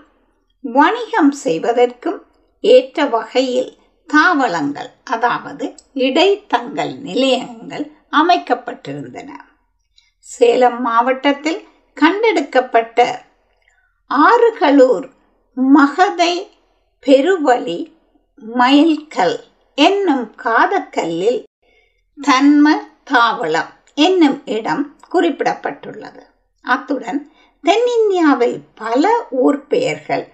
வணிகம் 0.65 1.33
செய்வதற்கும் 1.33 2.21
ஏற்ற 2.61 3.05
வகையில் 3.07 3.79
தாவளங்கள் 4.09 4.91
அதாவது 5.05 5.75
இடைத்தங்கல் 5.95 6.95
நிலையங்கள் 7.00 7.93
அமைக்கப்பட்டிருந்தன. 8.12 9.31
சேலம் 10.21 10.81
மாவட்டத்தில் 10.81 11.61
கண்டெடுக்கப்பட்ட 11.97 12.99
ஆறுகளூர் 14.11 15.09
மகதை 15.55 16.50
பெருவழி 17.07 17.93
மயில்கல் 18.57 19.39
என்னும் 19.75 20.35
காதக்கல்லில் 20.45 21.41
தன்ம 22.19 22.69
தாவளம் 23.12 23.71
என்னும் 23.95 24.43
இடம் 24.47 24.85
குறிப்பிடப்பட்டுள்ளது. 25.12 26.23
அத்துடன் 26.64 27.21
தென்னிந்தியாவில் 27.64 28.59
பல 28.75 29.12
ஊர் 29.31 29.67
பெயர்கள். 29.67 30.25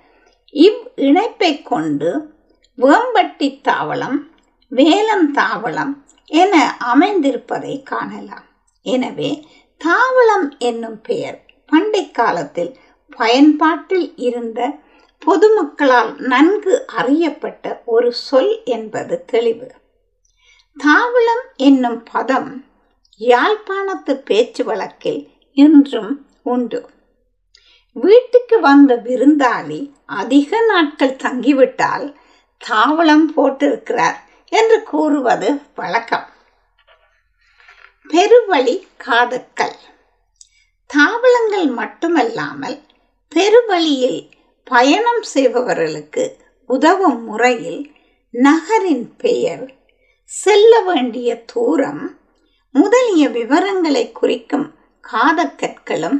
இவ் 0.52 0.82
இணைப்பை 0.96 1.62
கொண்டு 1.62 2.10
வேம்பட்டி 2.78 3.48
தாவளம் 3.68 4.18
வேலம் 4.72 5.26
தாவளம் 5.34 5.92
என 6.26 6.54
அமைந்திருப்பதை 6.94 7.82
காணலாம். 7.82 8.46
எனவே 8.86 9.30
தாவளம் 9.80 10.48
என்னும் 10.58 11.00
பெயர் 11.00 11.38
பண்டை 11.66 12.10
காலத்தில் 12.10 12.72
பயன்பாட்டில் 13.16 14.08
இருந்த 14.16 14.60
பொதுமக்களால் 15.22 16.12
நன்கு 16.18 16.74
அறியப்பட்ட 16.86 17.82
ஒரு 17.84 18.12
சொல் 18.12 18.52
என்பது 18.64 19.24
தெளிவு. 19.24 19.68
தாவளம் 20.76 21.44
என்னும் 21.56 22.02
பதம் 22.12 22.50
யாழ்ப்பாணத்து 23.20 24.14
பேச்சு 24.24 24.64
வழக்கில் 24.64 25.20
இன்றும் 25.56 26.26
உண்டு. 26.42 26.80
வீட்டுக்கு 27.92 28.60
வந்த 28.60 28.96
விருந்தாளி 29.04 29.80
அதிக 30.06 30.60
நாட்கள் 30.60 31.20
தங்கிவிட்டால் 31.22 32.06
தாவளம் 32.60 33.26
போட்டிருக்கிறார் 33.36 34.18
என்று 34.52 34.82
கூறுவது 34.82 35.48
வழக்கம். 35.74 36.26
பெருவழி 38.10 38.76
காதுக்கள் 38.96 39.78
தாவளங்கள் 40.90 41.68
மட்டுமல்லாமல் 41.80 42.78
பெருவழியில் 43.32 44.20
பயணம் 44.64 45.24
செய்பவர்களுக்கு 45.34 46.24
உதவும் 46.70 47.20
முறையில் 47.22 47.82
நகரின் 48.34 49.08
பெயர் 49.16 49.66
செல்ல 50.28 50.80
வேண்டிய 50.80 51.44
தூரம் 51.44 52.18
முதலிய 52.72 53.28
விவரங்களை 53.28 54.12
குறிக்கும் 54.12 54.74
காதக்கற்களும் 55.12 56.18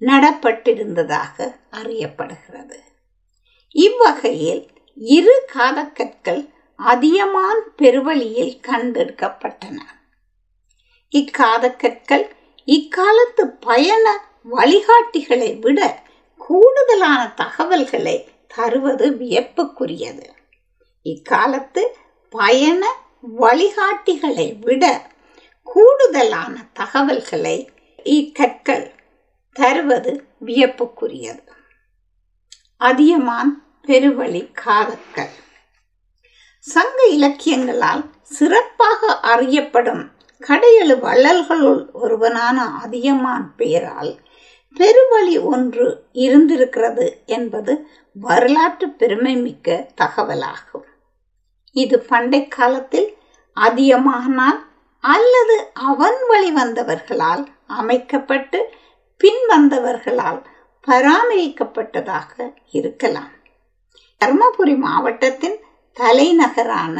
நடப்பட்டிருந்ததாக 0.00 1.56
அறியப்படுகிறது. 1.70 2.76
இவ்வகையில் 3.68 4.68
இரு 4.94 5.46
காதக்கற்கள் 5.54 6.52
அதியமான் 6.76 7.62
பெருவழியில் 7.78 8.60
கண்டெடுக்கப்பட்டன. 8.66 9.78
இக்காதக்கற்கள் 11.14 12.28
இக்காலத்து 12.64 13.46
பயண 13.60 14.28
வழிகாட்டிகளை 14.50 15.58
விட 15.58 16.02
கூடுதலான 16.36 17.32
தகவல்களை 17.34 18.28
தருவது 18.46 19.10
வியப்புக்குரியது. 19.10 20.26
இக்காலத்து 21.02 21.82
பயண 22.30 23.04
வழிகாட்டிகளை 23.34 24.48
விட 24.64 24.84
கூடுதலான 25.66 26.54
தகவல்களை 26.72 27.56
இக்கற்கள் 28.06 28.86
தருவது 29.56 30.12
வியப்புக்குரியது 30.44 31.42
அதியமான் 32.80 33.52
பெருவழி 33.88 34.42
காதற்கள் 34.54 35.34
சங்க 36.66 37.00
இலக்கியங்களால் 37.08 38.04
சிறப்பாக 38.30 39.20
அறியப்படும் 39.22 40.04
கடையெழு 40.42 40.94
வள்ளல்களுள் 41.00 41.82
ஒருவனான 41.92 42.58
அதியமான் 42.82 43.46
பெயரால் 43.56 44.12
பெருவழி 44.76 45.36
ஒன்று 45.44 45.86
இருந்திருக்கிறது 46.12 47.06
என்பது 47.26 47.72
வரலாற்று 48.16 48.88
பெருமை 48.90 49.34
மிக்க 49.36 49.76
தகவலாகும் 50.00 50.86
இது 51.76 51.96
பண்டை 52.08 52.48
காலத்தில் 52.48 53.08
அதியமானால் 53.60 54.60
அல்லது 55.00 55.56
அவன் 55.74 56.18
வழி 56.28 56.50
வந்தவர்களால் 56.52 57.46
அமைக்கப்பட்டு 57.66 58.58
பின் 59.16 59.42
வந்தவர்களால் 59.48 60.40
பராமரிக்கப்பட்டதாக 60.88 62.52
இருக்கலாம். 62.70 63.32
தருமபுரி 64.20 64.76
மாவட்டத்தின் 64.78 65.58
தலைநகரான 65.92 66.96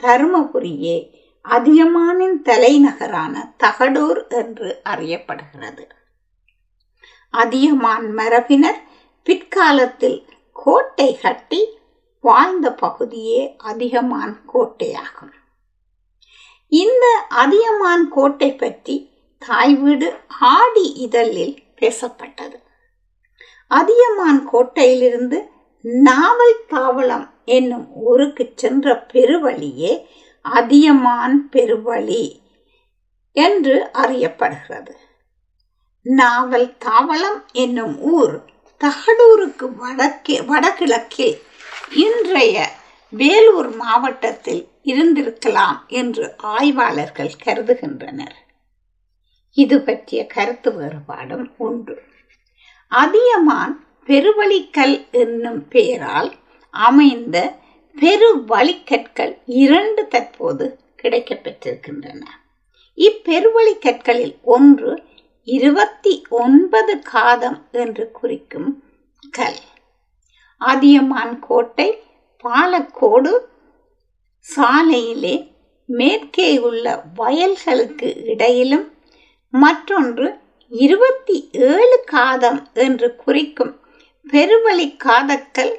தருமபுரியே 0.00 0.96
அதியமானின் 1.48 2.42
தலைநகரான 2.42 3.54
தகடூர் 3.64 4.28
என்று 4.28 4.80
அறியப்படுகிறது. 4.84 5.84
அதியமான் 7.30 8.12
மரபினர் 8.12 8.80
பிற்காலத்தில் 9.22 10.18
கோட்டை 10.52 11.18
கட்டி 11.22 11.78
வாழ்ந்த 12.20 12.74
பகுதியே 12.74 13.56
அதிகமான் 13.64 14.34
கோட்டையாகும். 14.54 15.34
இந்த 16.72 17.26
அதியமான் 17.28 18.08
கோட்டை 18.08 18.54
பற்றி 18.54 19.10
தாய் 19.38 19.74
வீடு 19.74 20.14
ஆடி 20.28 20.92
இதழில் 20.94 21.56
பேசப்பட்டது. 21.80 22.56
அதியமான் 23.66 24.40
கோட்டையிலிருந்து 24.52 25.38
நாவல் 25.82 26.64
தாவளம் 26.68 27.26
என்னும் 27.44 27.86
ஊருக்கு 27.94 28.52
சென்ற 28.54 29.06
பெருவழியே 29.12 30.04
அதியமான் 30.44 31.48
பெருவழி 31.52 32.40
என்று 33.32 33.90
அறியப்படுகிறது. 33.92 34.94
நாவல் 36.02 36.76
தாவளம் 36.84 37.40
என்னும் 37.52 38.00
ஊர் 38.00 38.36
தகடூருக்கு 38.80 39.66
வடக்கே 39.76 40.40
வடகிழக்கில் 40.40 41.36
இன்றைய 41.94 42.56
வேலூர் 43.10 43.76
மாவட்டத்தில் 43.76 44.68
இருந்திருக்கலாம் 44.84 45.86
என்று 45.86 46.34
ஆய்வாளர்கள் 46.38 47.32
கருதுகின்றனர். 47.44 48.34
இது 49.52 49.80
பற்றிய 49.80 50.26
கருத்து 50.26 50.72
வேறுபாடும் 50.72 51.54
உண்டு. 51.56 52.02
அதியமான் 52.88 53.86
பெருவழிக்கல் 54.06 55.10
என்னும் 55.10 55.68
பெயரால் 55.68 56.34
அமைந்த 56.70 57.58
பெருவழிக்கற்கள் 58.00 59.38
இரண்டு 59.46 60.08
தற்போது 60.08 60.78
கிடைக்கப்பெற்றிருக்கின்றன. 61.02 62.22
இப்பெருவழிக்கற்களில் 62.96 64.36
ஒன்று 64.42 65.02
இருபத்தி 65.44 66.24
ஒன்பது 66.28 66.98
காதம் 66.98 67.68
என்று 67.72 68.10
குறிக்கும் 68.10 68.84
கல். 69.30 69.58
அதியமான் 70.60 71.38
கோட்டை 71.38 72.02
பாலக்கோடு 72.44 73.32
சாலையிலே 74.56 75.50
மேற்கே 75.84 76.58
உள்ள 76.58 77.04
வயல்களுக்கு 77.16 78.08
இடையிலும் 78.24 78.86
மற்றொன்று 79.54 80.26
இருபத்தி 80.70 81.50
ஏழு 81.52 82.02
காதம் 82.06 82.68
என்று 82.74 83.16
குறிக்கும் 83.16 83.80
பெருவழி 84.26 84.86
காதக்கல் 85.04 85.74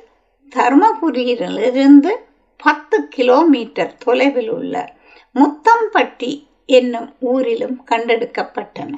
தருமபுரியிலிருந்து 0.56 2.12
பத்து 2.58 3.08
கிலோமீட்டர் 3.08 3.98
தொலைவில் 3.98 4.50
உள்ள 4.50 4.94
முத்தம்பட்டி 5.36 6.32
என்னும் 6.66 7.16
ஊரிலும் 7.20 7.78
கண்டெடுக்கப்பட்டன. 7.88 8.94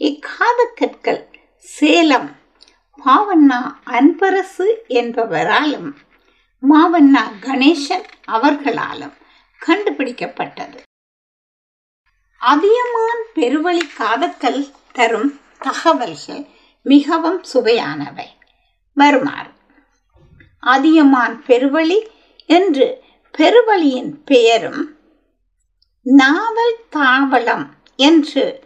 இக்காதக்கற்கள் 0.00 1.22
சேலம் 1.56 2.30
பாவண்ணா 3.04 3.60
அன்பரசு 3.86 4.66
என்பவராலும் 4.88 5.90
மாவண்ணா 6.70 7.30
கணேசன் 7.40 8.04
அவர்களாலும் 8.24 9.12
கண்டுபிடிக்கப்பட்டது. 9.66 10.78
அதியமான் 12.36 13.22
பெருவழி 13.34 13.80
காதக்கல் 13.98 14.70
தரும் 14.92 15.40
தகவல்கள் 15.58 16.46
மிகவும் 16.82 17.42
சுவையானவை. 17.54 18.26
வருமாறு. 18.94 19.50
அதியமான் 20.60 21.42
பெருவழி 21.46 22.06
என்று 22.46 23.02
பெருவழியின் 23.38 24.12
பெயரும் 24.24 24.96
நாவல் 26.02 26.76
தாவளம் 26.90 27.66
என்று 27.96 28.64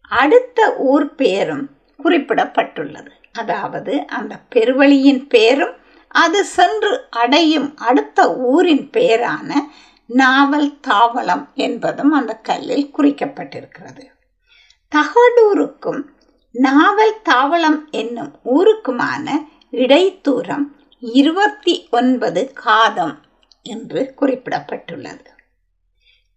அடுத்த 0.00 0.76
ஊர் 0.76 1.14
பெயரும் 1.14 1.70
குறிப்பிடப்பட்டுள்ளது. 2.04 3.10
அதாவது 3.32 4.06
அந்த 4.06 4.40
பெருவழியின் 4.54 5.28
பெயரும் 5.28 5.86
அது 6.08 6.44
சென்று 6.44 7.06
அடையும் 7.10 7.76
அடுத்த 7.76 8.36
ஊரின் 8.36 8.90
பெயரான 8.90 9.70
நாவல் 10.06 10.78
தாவளம் 10.88 11.54
என்பதும் 11.54 12.12
அந்த 12.12 12.34
கல்லில் 12.34 12.90
குறிக்கப்பட்டிருக்கிறது. 12.96 14.04
தகடூருக்கும் 14.92 16.02
நாவல் 16.52 17.14
தாவளம் 17.24 17.90
என்னும் 17.90 18.38
ஊருக்குமான 18.44 19.44
இடைத்தூரம் 19.72 20.64
இருபத்தி 21.00 21.88
ஒன்பது 21.90 22.52
காதம் 22.52 23.20
என்று 23.62 24.14
குறிப்பிடப்பட்டுள்ளது. 24.20 25.26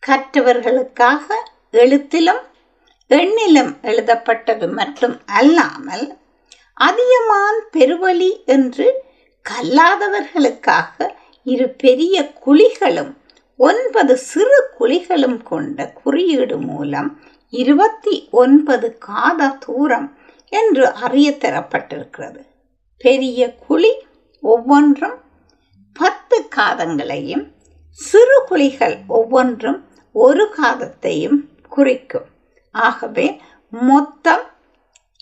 கற்றவர்களுக்காக 0.07 1.33
எழுத்திலும் 1.71 2.49
எண்ணிலும் 3.09 3.81
எழுதப்பட்டது 3.81 4.67
மட்டும் 4.67 5.21
அல்லாமல் 5.25 6.17
அதியமான் 6.73 7.61
பெருவழி 7.71 8.45
என்று 8.45 9.09
கல்லாதவர்களுக்காக 9.49 11.09
இரு 11.43 11.69
பெரிய 11.69 12.31
குழிகளும் 12.45 13.17
ஒன்பது 13.57 14.17
சிறு 14.17 14.59
குழிகளும் 14.79 15.43
கொண்ட 15.43 15.87
குறியீடு 16.03 16.57
மூலம் 16.57 17.21
இருபத்தி 17.49 18.27
ஒன்பது 18.31 18.97
காத 18.97 19.49
தூரம் 19.49 20.17
என்று 20.49 20.87
அறிய 20.87 21.31
தரப்பட்டிருக்கிறது 21.31 22.41
பெரிய 22.97 23.55
குழி 23.55 23.91
ஒவ்வொன்றும் 24.41 25.17
பத்து 25.93 26.47
காதங்களையும் 26.55 27.45
சிறு 27.91 28.43
குழிகள் 28.49 28.97
ஒவ்வொன்றும் 29.07 29.79
ஒரு 30.15 30.53
காதத்தையும் 30.57 31.39
குறிக்கும். 31.69 32.27
ஆகவே 32.71 33.41
மொத்தம் 33.69 34.45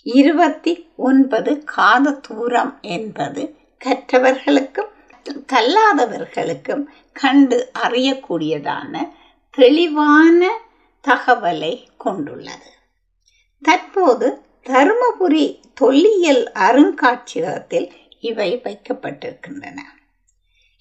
இருபத்தி 0.02 0.72
ஒன்பது 0.96 1.64
காத 1.64 2.12
தூரம் 2.12 2.78
என்பது 2.80 3.42
கற்றவர்களுக்கும் 3.84 4.92
கல்லாதவர்களுக்கும் 5.52 6.84
கண்டு 7.12 7.70
அறியக்கூடியதான 7.82 9.12
தெளிவான 9.50 10.48
தகவலை 11.08 11.86
கொண்டுள்ளது. 11.96 12.70
தற்போது 13.62 14.42
தருமபுரி 14.64 15.60
தொல்லியல் 15.74 16.50
அருங்காட்சியகத்தில் 16.54 17.90
இவை 18.20 18.60
வைக்கப்பட்டிருக்கின்றன. 18.64 19.78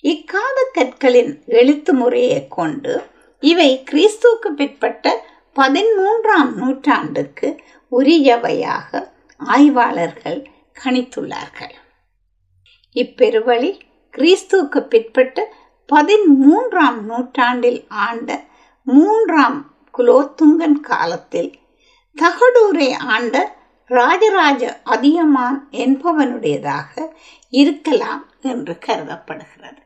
இக்கால 0.01 0.65
கற்களின் 0.73 1.43
எழுத்து 1.45 1.93
முறையை 1.93 2.47
கொண்டு 2.47 3.03
இவை 3.39 3.83
கிறிஸ்துவுக்கு 3.91 4.49
பிற்பட்ட 4.55 5.25
பதிமூன்றாம் 5.55 6.53
நூற்றாண்டுக்கு 6.55 7.63
உரியவையாக 7.91 9.11
ஆய்வாளர்கள் 9.37 10.47
கணித்துள்ளார்கள். 10.83 11.75
இப்பெருவழி 12.99 13.79
கிறிஸ்துவுக்கு 14.17 14.79
பிற்பட்டு 14.87 15.41
பதிமூன்றாம் 15.89 16.99
நூற்றாண்டில் 17.01 17.85
ஆண்ட 17.87 18.29
மூன்றாம் 18.87 19.59
குலோத்துங்கன் 19.97 20.79
காலத்தில் 20.81 21.51
தகடூரை 22.15 22.89
ஆண்ட 22.97 23.35
ராஜராஜ 23.89 24.81
அதியமான் 24.83 25.67
என்பவனுடையதாக 25.71 26.93
இருக்கலாம் 27.49 28.23
என்று 28.41 28.79
கருதப்படுகிறது. 28.79 29.81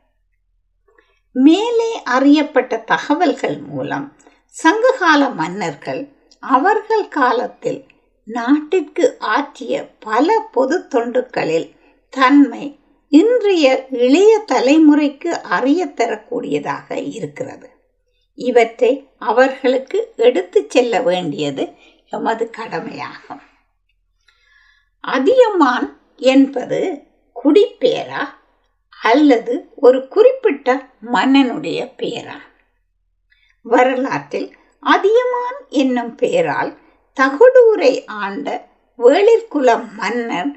மேலே 1.36 1.92
அறியப்பட்ட 2.04 2.78
தகவல்கள் 2.78 3.58
மூலம் 3.58 4.06
சங்ககால 4.50 5.30
மன்னர்கள் 5.30 6.02
அவர்கள் 6.40 7.08
காலத்தில் 7.08 7.86
நாட்டிற்கு 8.28 9.06
ஆற்றிய 9.20 9.74
பல 10.00 10.48
பொது 10.52 10.88
தொண்டுகளில் 10.90 11.70
தன்மை 12.10 12.66
இன்றைய 13.14 13.66
இளைய 13.90 14.32
தலைமுறைக்கு 14.52 15.32
அறிய 15.56 15.82
தரக்கூடியதாக 15.86 16.88
இருக்கிறது. 17.10 17.68
இவற்றை 18.38 18.92
அவர்களுக்கு 19.18 20.12
எடுத்து 20.16 20.66
செல்ல 20.68 21.02
வேண்டியது 21.02 21.64
எமது 22.12 22.50
கடமையாகும். 22.50 23.44
அதியமான் 25.04 25.88
என்பது 26.34 26.80
குடிப்பேரா 27.36 28.24
அல்லது 29.02 29.54
ஒரு 29.76 30.08
குறிப்பிட்ட 30.08 30.68
மன்னனுடைய 31.14 31.80
பெயரா 32.02 32.38
வரலாற்றில் 33.66 34.50
அதியமான் 34.84 35.60
என்னும் 35.70 36.16
பெயரால் 36.16 36.72
தகுடூரை 37.18 37.94
ஆண்ட 38.06 38.48
வேளிர்குல 39.00 39.70
மன்னர் 39.94 40.52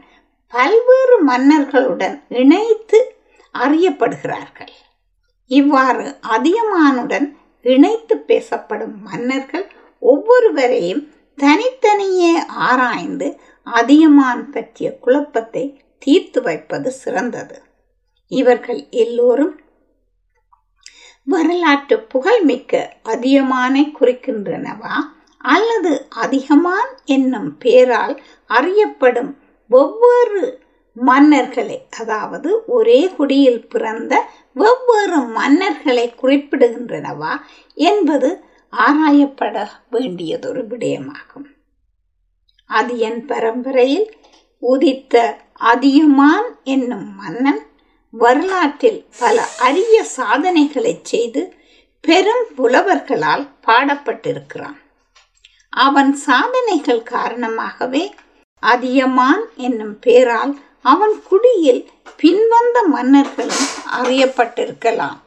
பல்வேறு 0.52 1.16
மன்னர்களுடன் 1.26 2.22
இணைத்து 2.28 2.98
அறியப்படுகிறார்கள். 3.54 4.72
இவ்வாறு 5.46 6.18
அதியமானுடன் 6.28 7.26
இணைத்து 7.62 8.18
பேசப்படும் 8.18 9.02
மன்னர்கள் 9.02 9.66
ஒவ்வொருவரையும் 9.98 11.12
தனித்தனியே 11.38 12.34
ஆராய்ந்து 12.46 13.40
அதியமான் 13.66 14.50
பற்றிய 14.50 14.98
குழப்பத்தை 14.98 15.82
தீர்த்து 15.98 16.42
வைப்பது 16.42 16.90
சிறந்தது. 16.92 17.62
இவர்கள் 18.28 18.88
எல்லோரும் 18.90 19.60
வரலாற்று 21.22 21.96
புகழ்மிக்க 22.02 22.72
அதியமானை 23.04 23.84
குறிக்கின்றனவா 24.00 24.94
அல்லது 25.38 26.06
அதிகமான் 26.16 26.92
என்னும் 27.04 27.58
பெயரால் 27.58 28.22
அறியப்படும் 28.50 29.32
வெவ்வேறு 29.68 30.42
மன்னர்களை 31.06 31.78
அதாவது 31.98 32.50
ஒரே 32.66 33.00
குடியில் 33.08 33.66
பிறந்த 33.66 34.12
வெவ்வேறு 34.52 35.20
மன்னர்களை 35.38 36.06
குறிப்பிடுகின்றனவா 36.22 37.32
என்பது 37.74 38.30
ஆராயப்பட 38.72 39.56
வேண்டியதொரு 39.90 40.62
விடயமாகும். 40.66 41.46
அதியன் 42.70 43.20
பரம்பரையில் 43.26 44.08
உதித்த 44.62 45.36
அதியமான் 45.60 46.48
என்னும் 46.64 47.14
மன்னன் 47.14 47.62
வரலாற்றில் 48.10 49.06
பல 49.18 49.44
அரிய 49.58 50.04
சாதனைகளை 50.04 51.00
செய்து 51.02 51.42
பெரும் 52.00 52.46
புலவர்களால் 52.56 53.46
பாடப்பட்டிருக்கிறான். 53.66 54.78
அவன் 55.68 56.12
சாதனைகள் 56.14 57.02
காரணமாகவே 57.02 58.14
அதியமான் 58.62 59.42
என்னும் 59.56 59.98
பெயரால் 59.98 60.58
அவன் 60.82 61.22
குடியில் 61.28 61.88
பின்வந்த 62.22 62.86
மன்னர்களும் 62.86 63.66
அறியப்பட்டிருக்கலாம். 63.92 65.18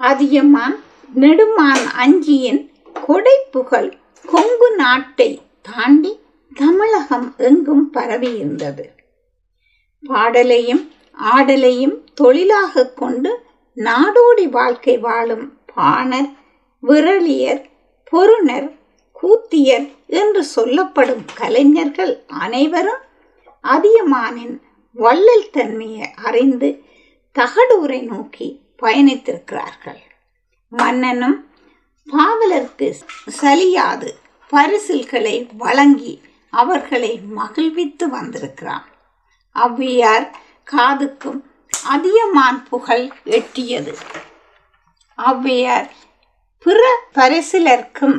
அதியமான் 0.00 0.76
நெடுமான் 1.14 1.84
அஞ்சியின் 1.98 2.70
கொடை 3.06 3.36
புகழ் 3.50 3.96
கொங்கு 4.26 4.74
நாட்டை 4.76 5.42
தாண்டி 5.62 6.20
தமிழகம் 6.54 7.34
எங்கும் 7.36 7.90
பரவியிருந்தது. 7.94 8.84
பாடலையும் 10.02 10.92
ஆடலையும் 11.34 11.96
தொழிலாக 12.14 12.86
கொண்டு 12.86 13.44
நாடோடி 13.76 14.48
வாழ்க்கை 14.50 14.98
வாழும் 14.98 15.58
பாணர் 15.74 16.30
விரலியர் 16.82 17.64
பொருணர் 18.12 18.77
கூத்தியர் 19.20 19.86
என்று 20.06 20.42
சொல்லப்படும் 20.44 21.24
கலைஞர்கள் 21.34 22.14
அனைவரும் 22.44 23.04
அதியமானின் 23.64 24.56
வள்ளல் 24.96 25.50
தன்மையை 25.50 26.06
அறிந்து 26.24 26.68
தகடூரை 27.38 28.00
நோக்கி 28.02 28.48
பயணித்திருக்கிறார்கள். 28.82 30.00
மன்னனும் 30.72 31.38
பாவலருக்கு 32.06 32.88
சலியாது 33.42 34.10
பரிசில்களை 34.52 35.36
வழங்கி 35.56 36.14
அவர்களை 36.52 37.12
மகிழ்வித்து 37.36 38.06
வந்திருக்கிறான். 38.08 38.86
அவ்வியார் 39.56 40.26
காதுக்கும் 40.70 41.40
அதியமான் 41.84 42.60
புகழ் 42.70 43.06
எட்டியது. 43.38 43.94
ஔவையார் 45.18 45.88
பிற 46.64 46.82
பரிசிலர்க்கும் 47.14 48.18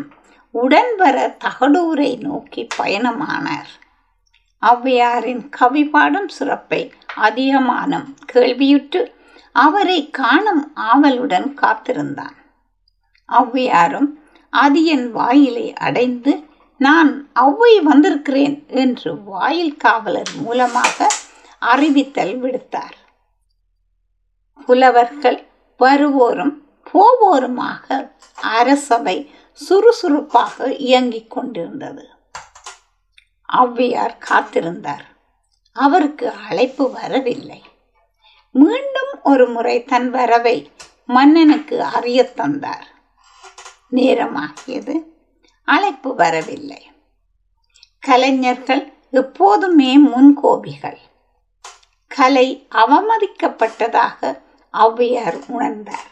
உடன் 0.61 0.91
வர 1.01 1.17
தகடூரை 1.43 2.11
நோக்கி 2.25 2.61
பயணமானார். 2.77 3.71
ஔவையாரின் 4.63 5.43
கவி 5.57 5.83
பாடும் 5.93 6.29
சிறப்பை 6.37 6.81
அதிகமானம் 7.27 8.07
கேள்வியுற்று 8.33 9.01
அவரை 9.55 9.99
காணும் 10.19 10.63
ஆவலுடன் 10.89 11.49
காத்திருந்தான். 11.61 12.37
ஔவையாரும் 13.29 14.09
அதியன் 14.53 15.07
வாயிலை 15.17 15.67
அடைந்து 15.87 16.33
நான் 16.79 17.11
ஔவை 17.45 17.73
வந்திருக்கிறேன் 17.89 18.57
என்று 18.83 19.11
வாயில் 19.29 19.75
காவலர் 19.77 20.31
மூலமாக 20.43 21.07
அறிவித்தல் 21.71 22.35
விடுத்தார். 22.43 22.95
புலவர்கள் 24.67 25.39
வருவோரும் 25.79 26.55
போவோருமாக 26.91 27.85
அரசவை 28.57 29.17
சுறுசுறுப்பாக 29.59 30.73
இயங்கிக் 30.73 31.29
கொண்டிருந்தது. 31.29 32.09
ஔவையார் 33.53 34.17
காத்திருந்தார். 34.29 35.05
அவருக்கு 35.73 36.29
அழைப்பு 36.29 36.91
வரவில்லை. 36.91 37.63
மீண்டும் 38.51 39.23
ஒரு 39.23 39.49
முறை 39.49 39.83
தன் 39.83 40.09
வரவை 40.09 40.71
மன்னனுக்கு 41.05 41.83
அறிய 41.83 42.23
தந்தார். 42.23 42.87
நேரமாகியது. 43.91 44.95
அழைப்பு 45.63 46.15
வரவில்லை. 46.15 46.91
கலைஞர்கள் 47.99 48.93
எப்போதுமே 49.11 49.97
முன்கோபிகள். 49.97 50.99
கலை 52.07 52.67
அவமதிக்கப்பட்டதாக 52.71 54.41
ஔவையார் 54.73 55.41
உணர்ந்தார். 55.47 56.09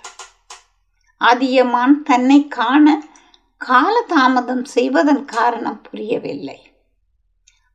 அதியமான் 1.17 2.03
தன்னை 2.03 2.47
காண 2.47 3.01
காலதாமதம் 3.61 4.63
செய்வதன் 4.63 5.25
காரணம் 5.25 5.81
புரியவில்லை. 5.81 6.59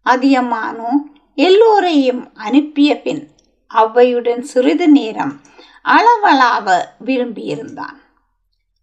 அதியமானோ 0.07 0.91
எல்லோரையும் 1.39 2.23
அனுப்பிய 2.37 2.91
பின் 3.01 3.23
அவ்வையுடன் 3.71 4.41
சிறிது 4.41 4.89
நேரம் 4.89 5.35
அளவளாவ 5.85 6.67
விரும்பியிருந்தான். 6.99 7.99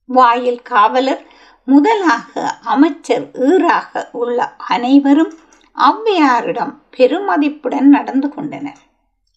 வாயில் 0.09 0.62
காவலர் 0.62 1.23
முதலாக 1.67 2.57
அமைச்சர் 2.63 3.25
ஈறாக 3.49 4.09
உள்ள 4.12 4.55
அனைவரும் 4.67 5.33
ஔவையாரிடம் 5.75 6.73
பெருமதிப்புடன் 6.97 7.89
நடந்து 7.89 8.29
கொண்டனர். 8.29 8.81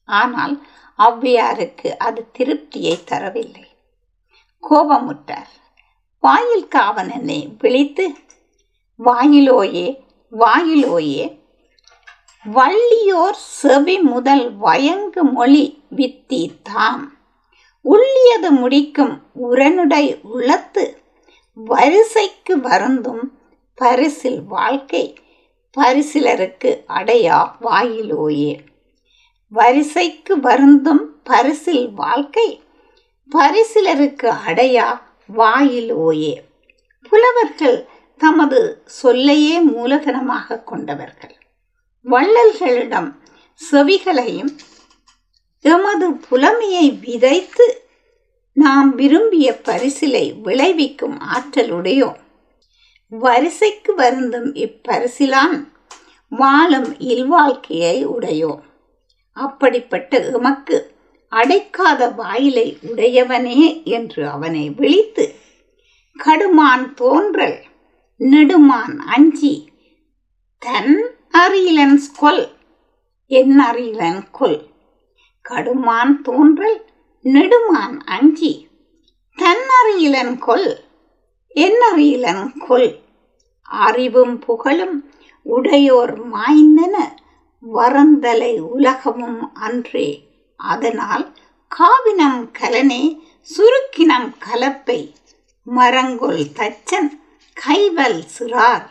ஆனால் 0.08 0.54
ஔவையாருக்கு 0.98 1.90
அது 1.98 2.30
திருப்தியை 2.38 2.96
தரவில்லை. 3.10 3.66
கோபமுற்றார். 4.62 5.52
வாயில் 6.22 6.68
காவலனை 6.68 7.48
விழித்து 7.58 8.14
வாயிலோயே 8.98 9.98
வாயிலோயே 10.32 11.38
வள்ளியோர் 12.44 13.40
செவி 13.60 13.98
முதல் 13.98 14.58
வயங்கு 14.58 15.22
மொழி 15.22 15.64
வித்தி 15.96 16.50
தாம் 16.62 17.16
உள்ளியது 17.84 18.50
முடிக்கும் 18.50 19.22
உரனுடை 19.50 20.20
உள்ளத்து 20.22 20.84
வரிசைக்கு 21.54 22.60
வருந்தும் 22.60 23.38
பரிசில் 23.74 24.42
வாழ்க்கை 24.42 25.14
பரிசிலருக்கு 25.76 26.70
அடையா 26.88 27.38
வாயிலோயே. 27.62 28.58
வரிசைக்கு 29.48 30.40
வருந்தும் 30.40 31.22
பரிசில் 31.24 31.92
வாழ்க்கை 31.92 32.62
பரிசிலருக்கு 33.30 34.32
அடையா 34.46 34.88
வாயில் 35.32 35.92
ஓயே. 35.92 36.42
புலவர்கள் 37.08 37.88
தமது 38.18 38.82
சொல்லையே 38.84 39.66
மூலதனமாக 39.66 40.64
கொண்டவர்கள். 40.64 41.36
வள்ளல்களிடம் 42.04 43.14
செவிகளையும் 43.70 44.58
எமது 45.60 46.10
புலமையை 46.10 46.98
விதைத்து 47.00 47.88
நாம் 48.52 48.94
விரும்பிய 48.94 49.60
பரிசிலை 49.64 50.40
விளைவிக்கும் 50.40 51.18
ஆற்றலுடையோம். 51.20 52.16
வரிசைக்கு 53.08 53.94
வருந்தும் 53.94 54.54
இப்பரிசிலான் 54.54 55.68
வாழும் 56.28 56.94
இல்வாழ்க்கையை 56.94 58.06
உடையோம். 58.06 58.60
அப்படிப்பட்ட 59.32 60.18
எமக்கு 60.18 60.91
அடைக்காத 61.32 62.14
வாயிலை 62.14 62.78
உடையவனே 62.82 63.82
என்று 63.82 64.28
அவனை 64.28 64.70
விழித்து 64.70 65.34
கடுமான் 66.18 66.94
தோன்றல் 66.94 67.58
நெடுமான் 68.18 68.98
அஞ்சி 68.98 69.68
தன் 70.58 71.10
அறியலன் 71.30 72.00
கொல் 72.20 72.48
என் 73.26 73.58
அறியிலன் 73.58 74.30
கொல். 74.30 74.60
கடுமான் 75.48 76.20
தோன்றல் 76.22 76.84
நெடுமான் 77.24 77.98
அஞ்சி 78.04 78.68
தன் 79.34 79.64
அறியலன் 79.82 80.38
கொல் 80.38 80.84
என் 81.48 81.80
அறியலன் 81.92 82.52
கொல். 82.58 82.90
அறிவும் 83.62 84.38
புகழும் 84.38 85.10
உடையோர் 85.42 86.14
மாய்ந்தன 86.30 86.96
வரந்தலை 87.74 88.60
உலகமும் 88.60 89.54
அன்றே. 89.54 90.31
அதனால் 90.62 91.36
காவினம் 91.70 92.50
கலனே 92.50 93.02
சுருக்கினம் 93.42 94.30
கலப்பை. 94.38 95.14
மரங்கொல் 95.76 96.44
தச்சன் 96.58 97.10
கைவல் 97.52 98.24
சிறார். 98.38 98.86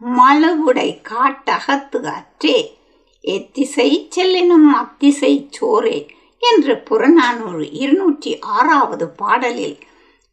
மலவுடை 0.00 0.88
காட்டகத்து 1.02 2.04
அற்றே. 2.04 2.78
எத்திசை 3.20 4.08
செல்லினும் 4.16 4.70
அத்திசை 4.72 5.50
சோரே 5.60 6.08
என்று 6.38 6.74
புறநானூறு 6.78 7.72
இருநூற்றி 7.72 8.38
ஆறாவது 8.38 9.08
பாடலில் 9.10 9.78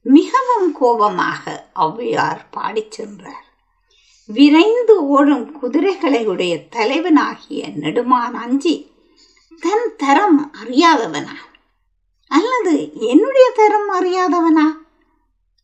மிகவும் 0.02 0.72
கோபமாக 0.72 1.70
ஔவையார் 1.76 2.42
பாடிச் 2.52 2.92
சென்றார். 2.92 3.46
விரைந்து 4.26 5.08
ஓடும் 5.08 5.52
குதிரைகளை 5.52 6.26
உடைய 6.26 6.54
தலைவனாகிய 6.70 7.68
நெடுமான் 7.82 8.34
அஞ்சி 8.34 8.92
தன் 9.60 9.94
தரம் 9.98 10.52
அறியாதவனா? 10.64 11.36
அல்லது 12.28 12.94
என்னுடைய 12.94 13.52
தரம் 13.56 13.90
அறியாதவனா? 13.90 14.66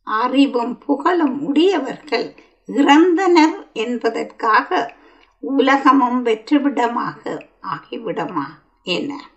அறிவும் 0.02 0.78
புகழும் 0.78 1.42
உடையவர்கள் 1.42 2.34
இறந்தனர் 2.66 3.72
என்பதற்காக 3.72 4.94
உலகமும் 5.40 6.22
வெற்றிவிடமாக 6.22 7.46
ஆகிவிடமா 7.62 8.44
என்ன? 8.82 9.28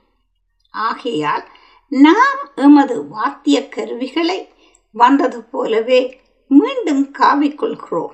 ஆகையால் 0.72 1.48
நாம் 1.88 2.38
எமது 2.56 3.08
வாத்திய 3.08 3.70
கருவிகளை 3.70 4.54
வந்தது 4.92 5.44
போலவே 5.44 6.22
மீண்டும் 6.48 7.12
காவிக்கொள்கிறோம். 7.20 8.14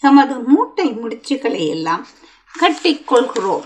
எமது 0.00 0.38
மூட்டை 0.38 0.90
முடிச்சுகளை 0.90 1.68
எல்லாம் 1.68 2.06
கட்டிக்கொள்கிறோம். 2.60 3.64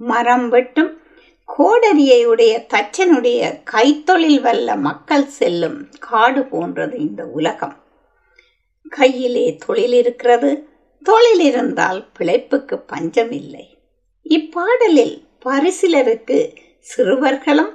மரம் 0.00 0.48
வெட்டும். 0.48 0.92
கோடரியையுடைய 1.58 2.52
தச்சனுடைய 2.74 3.40
கைத்தொழில் 3.72 4.40
வல்ல 4.40 4.76
மக்கள் 4.76 5.26
செல்லும் 5.26 5.88
காடு 6.00 6.44
போன்றது 6.44 6.98
இந்த 6.98 7.24
உலகம். 7.24 7.76
கையிலே 8.88 9.58
தொழில் 9.66 9.92
இருக்கிறது 9.92 10.68
தொழில் 11.02 11.40
இருந்தால் 11.40 12.08
பிழைப்புக்கு 12.18 12.76
பஞ்சமில்லை. 12.86 13.78
இப்பாடலில் 14.30 15.16
பரிசிலருக்கு 15.44 16.38
சிறுவர்களும் 16.80 17.74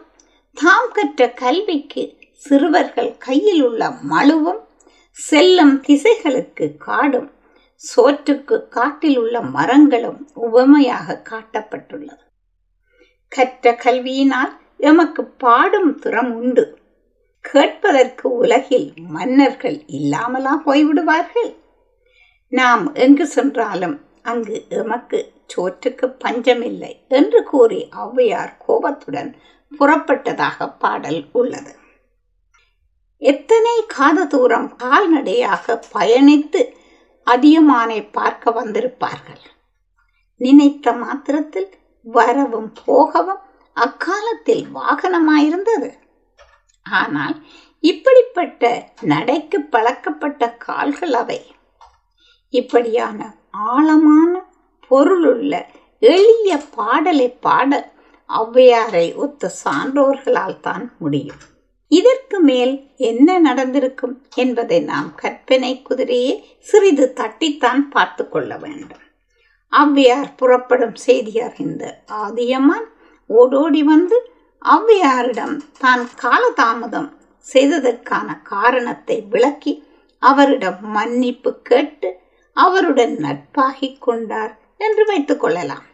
தாம் 0.53 0.89
கற்ற 0.93 1.29
கல்விக்கு 1.29 2.03
சிறுவர்கள் 2.33 3.17
கையில் 3.17 3.61
உள்ள 3.61 3.93
மழுவும் 4.09 4.61
செல்லும் 5.11 5.81
திசைகளுக்கு 5.87 6.77
காடும் 6.77 7.31
சோற்றுக்கு 7.75 8.67
காட்டில் 8.67 9.17
உள்ள 9.17 9.41
மரங்களும் 9.41 10.29
உவமையாக 10.33 11.21
காட்டப்பட்டுள்ளது. 11.29 12.23
கற்ற 13.27 13.71
கல்வியினால் 13.83 14.53
எமக்கு 14.77 15.23
பாடும் 15.25 15.99
திறம் 15.99 16.33
உண்டு. 16.35 16.77
கேட்பதற்கு 17.39 18.29
உலகில் 18.29 18.93
மன்னர்கள் 19.09 19.83
இல்லாமலா 19.87 20.53
போய்விடுவார்கள்? 20.65 21.51
நாம் 22.51 22.93
எங்கு 22.93 23.27
சென்றாலும் 23.27 24.01
அங்கு 24.21 24.65
எமக்கு 24.69 25.33
சோற்றுக்கு 25.47 26.05
பஞ்சமில்லை 26.17 27.05
என்று 27.07 27.43
கூறி 27.43 27.89
ஔவையார் 27.91 28.53
கோபத்துடன் 28.57 29.35
புறப்பட்டதாக 29.79 30.67
பாடல் 30.79 31.25
உள்ளது. 31.31 31.73
எத்தனை 33.21 33.75
காத 33.87 34.25
தூரம் 34.25 34.75
கால்நடையாக 34.75 35.79
பயணித்து 35.93 36.61
அதியமானை 37.27 37.99
பார்க்க 38.11 38.51
வந்திருப்பார்கள். 38.51 39.43
நினைத்த 40.41 40.93
மாத்திரத்தில் 40.93 41.69
வரவும் 42.01 42.71
போகவும் 42.85 43.43
அக்காலத்தில் 43.75 44.65
வாகனமாயிருந்தது. 44.73 45.89
ஆனால் 46.85 47.35
இப்படிப்பட்ட 47.83 48.63
நடைக்கு 49.01 49.57
பழக்கப்பட்ட 49.61 50.51
கால்கள் 50.57 51.13
அவை. 51.13 51.39
இப்படியான 52.53 53.19
ஆழமான 53.49 54.33
பொருளுள்ள 54.91 55.53
எளிய 55.99 56.57
பாடலை 56.75 57.27
பாட 57.29 57.71
ஔவையாரை 58.29 59.15
ஒத்த 59.15 59.51
சான்றோர்களால் 59.63 60.59
தான் 60.59 60.85
முடியும். 60.99 61.43
இதற்கு 61.97 62.37
மேல் 62.49 62.73
என்ன 63.09 63.37
நடந்திருக்கும் 63.39 64.15
என்பதை 64.35 64.79
நாம் 64.91 65.09
கற்பனை 65.21 65.71
குதிரையே 65.81 66.33
சிறிது 66.69 67.05
தட்டித்தான் 67.19 67.81
பார்த்து 67.89 68.23
கொள்ள 68.29 68.51
வேண்டும். 68.57 69.03
ஔவையார் 69.71 70.29
புறப்படும் 70.35 70.97
செய்தி 71.05 71.33
அறிந்த 71.47 71.83
ஆதியம்மான் 72.23 72.87
ஓடோடி 73.29 73.81
வந்து 73.83 74.17
ஔவையாரிடம் 74.65 75.55
தான் 75.83 76.03
காலதாமதம் 76.23 77.09
செய்ததற்கான 77.47 78.27
காரணத்தை 78.43 79.17
விளக்கி 79.33 79.73
அவரிடம் 80.23 80.79
மன்னிப்பு 80.95 81.51
கேட்டு 81.61 82.09
அவருடன் 82.57 83.15
நட்பாகி 83.25 83.89
கொண்டார் 83.99 84.53
என்று 84.77 85.03
வைத்துக் 85.05 85.41
கொள்ளலாம். 85.43 85.85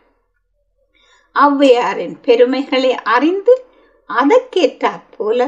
ஔவையாரின் 1.35 2.15
பெருமைகளை 2.21 2.91
அறிந்து 3.15 3.53
அதற்கேற்றாற் 4.09 5.09
போல 5.17 5.39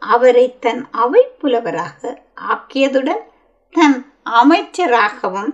அவரை 0.00 0.58
தன் 0.58 0.88
அவை 0.90 1.26
புலவராக 1.40 2.22
ஆக்கியதுடன் 2.48 3.22
தன் 3.70 4.12
அமைச்சராகவும் 4.24 5.50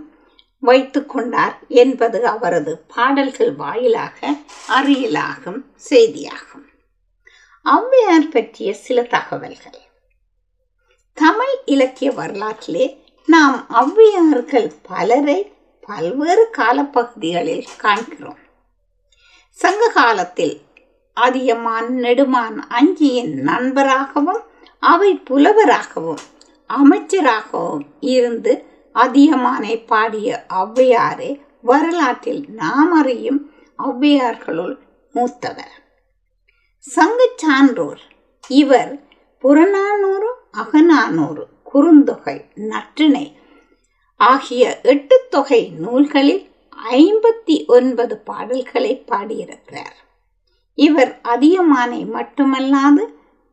வைத்து 0.58 1.06
கொண்டார் 1.06 1.58
என்பது 1.68 2.26
அவரது 2.26 2.84
பாடல்கள் 2.94 3.54
வாயிலாக 3.54 4.36
அறியலாகும் 4.68 5.60
செய்தியாகும். 5.88 6.66
ஔவையார் 7.64 8.30
பற்றிய 8.30 8.74
சில 8.74 9.02
தகவல்கள். 9.02 9.78
தமிழ் 11.12 11.56
இலக்கிய 11.64 12.10
வரலாற்றிலே 12.10 13.04
நாம் 13.26 13.66
ஔவையார்கள் 13.70 14.70
பலரை 14.82 15.52
பல்வேறு 15.80 16.50
காலப்பகுதிகளில் 16.58 17.66
காண்கிறோம். 17.76 18.38
சங்க 19.50 19.88
காலத்தில் 19.88 20.60
அதியமான் 21.16 21.90
நெடுமான் 21.94 22.58
அஞ்சியின் 22.68 23.34
நண்பராகவும் 23.42 24.42
அவை 24.78 25.10
புலவராகவும் 25.30 26.22
அமைச்சராகவும் 26.70 27.86
இருந்து 27.98 28.64
அதியமானை 28.94 29.86
பாடிய 29.86 30.46
ஔவையாரே 30.48 31.40
வரலாற்றில் 31.60 32.44
நாம் 32.50 32.92
அறியும் 32.92 33.50
ஔவையார்களுள் 33.78 34.74
மூத்தவர். 35.14 35.74
சங்க 36.78 37.28
சான்றோர் 37.36 38.02
இவர் 38.48 38.92
புறநானூறு 39.44 40.30
அகநானூறு 40.52 41.44
குறுந்தொகை 41.72 42.44
நற்றிணை 42.54 43.26
ஆகிய 44.20 44.80
எட்டு 44.82 45.16
தொகை 45.30 45.62
நூல்களில் 45.78 46.44
ஐம்பத்தி 46.90 47.56
ஒன்பது 47.66 48.18
பாடல்களை 48.18 49.04
பாடியிருக்கிறார். 49.06 49.98
இவர் 50.74 51.20
அதியமானை 51.22 52.00
மட்டுமல்லாது 52.12 53.04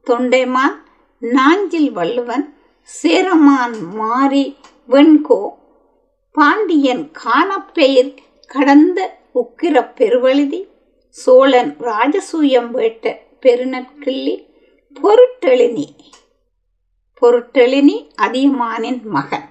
தொண்டைமான் 0.08 0.78
நாஞ்சில் 1.20 1.92
வள்ளுவன் 1.92 2.46
சேரமான் 2.84 3.76
மாரி 3.94 4.58
வெண்கோ 4.90 5.42
பாண்டியன் 6.32 7.12
காணப்பெயர் 7.12 8.14
கடந்த 8.46 9.00
உக்கிர 9.36 9.94
பெருவழுதி 9.96 10.68
சோழன் 11.10 11.78
ராஜசூயம் 11.80 12.72
வேட்ட 12.72 13.18
பெருநற்கிள்ளி 13.42 14.36
பொருட்டெழினி 15.04 15.96
பொருட்டெழினி 17.22 17.96
அதியமானின் 18.22 19.02
மகன். 19.04 19.48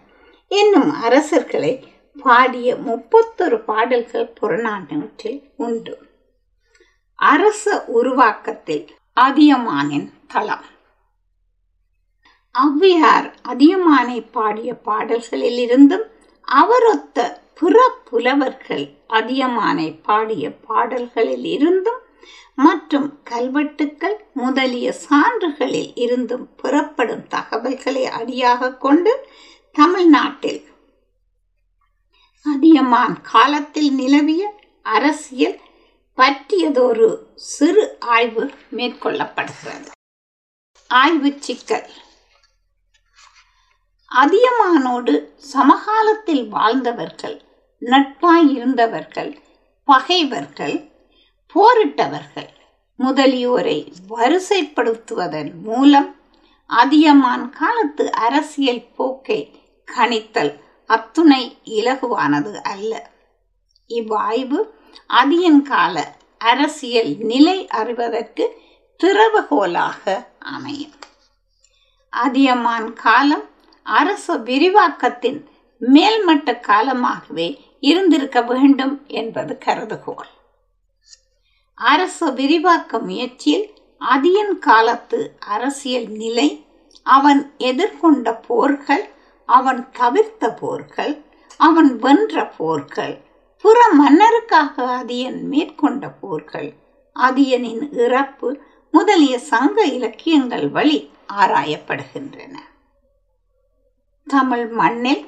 என்னும் 0.49 0.91
அரசர்களை 1.03 1.85
பாடிய 2.17 2.77
முப்பத்தொரு 2.77 3.59
பாடல்கள் 3.65 4.33
புறநானூற்றில் 4.41 5.41
உண்டு. 5.57 6.10
அரச 7.21 7.65
உருவாக்கத்தில் 7.93 8.85
அதியமானின் 9.17 10.09
தளம். 10.27 10.67
ஔவையார் 12.55 13.29
அதியமானை 13.43 14.19
பாடிய 14.31 14.71
பாடல்களில் 14.85 15.59
இருந்தும் 15.59 16.07
அவரொத்த 16.49 17.19
பிற 17.55 17.77
புலவர்கள் 18.05 18.85
அதியமானை 19.11 19.89
பாடிய 20.03 20.45
பாடல்களில் 20.69 21.47
இருந்தும் 21.47 22.01
மற்றும் 22.59 23.09
கல்வெட்டுக்கள் 23.25 24.17
முதலிய 24.35 24.89
சான்றுகளில் 25.05 25.93
இருந்தும் 25.97 26.47
புறப்படும் 26.57 27.25
தகவல்களை 27.29 28.05
அடியாக 28.11 28.73
கொண்டு 28.77 29.13
தமிழ்நாட்டில் 29.77 30.61
அதியமான் 32.47 33.17
காலத்தில் 33.23 33.91
நிலவிய 33.95 34.43
அரசியல் 34.87 35.59
பற்றியதொரு 36.21 37.09
சிறு 37.35 37.97
ஆய்வு 38.01 38.45
மேற்கொள்ளப்படுகிறது. 38.77 39.91
ஆய்வு 40.87 41.31
சிக்கல். 41.41 41.91
அதியமானோடு 44.11 45.13
சமகாலத்தில் 45.53 46.49
வாழ்ந்தவர்கள் 46.49 47.37
நட்பாய் 47.83 48.51
இருந்தவர்கள் 48.53 49.43
பகைவர்கள் 49.85 50.77
போரிட்டவர்கள் 51.55 52.51
முதலியோரை 52.99 53.79
வரிசைப்படுத்துவதன் 54.09 55.53
மூலம் 55.63 56.11
அதியமான் 56.71 57.51
காலத்து 57.51 58.13
அரசியல் 58.13 58.85
போக்கை 58.97 59.41
கணித்தல் 59.93 60.53
அத்துணை 60.87 61.43
இலகுவானது 61.65 62.53
அல்ல. 62.73 63.11
இவ்வாய்வு 63.87 64.79
அதியன் 65.07 65.63
கால 65.63 66.15
அரசியல் 66.39 67.17
நிலை 67.19 67.69
அறிவதற்கு 67.69 68.61
திறவுகோலாக 69.01 70.27
அமையும். 70.39 70.93
அதியமான் 72.11 72.93
காலம் 72.93 73.49
அரச 73.83 74.37
விரிவாக்கத்தின் 74.37 75.47
மேல்மட்ட 75.81 76.61
காலமாகவே 76.61 77.61
இருந்திருக்க 77.81 78.43
வேண்டும் 78.43 79.07
என்பது 79.07 79.59
கருதுகோள். 79.65 80.31
அரச 81.75 82.31
விரிவாக்க 82.31 82.99
முயற்சியில் 82.99 83.75
அதியன் 84.01 84.59
காலத்து 84.59 85.37
அரசியல் 85.39 86.09
நிலை 86.09 86.67
அவன் 87.03 87.55
எதிர்கொண்ட 87.59 88.43
போர்கள் 88.49 89.11
அவன் 89.47 89.91
தவிர்த்த 89.91 90.51
போர்கள் 90.51 91.25
அவன் 91.57 91.99
வென்ற 91.99 92.47
போர்கள் 92.47 93.21
புற 93.61 93.89
மன்னருக்காக 93.99 94.77
அதியன் 94.77 95.43
மேற்கொண்ட 95.43 96.09
போர்கள். 96.09 96.73
அதியனின் 97.17 97.99
இறப்பு 97.99 98.61
முதலிய 98.91 99.39
சங்க 99.39 99.85
இலக்கியங்கள் 99.85 100.69
வழி 100.69 101.11
ஆராயப்படுகின்றன. 101.33 102.55
தமிழ் 104.27 104.67
மண்ணில் 104.67 105.27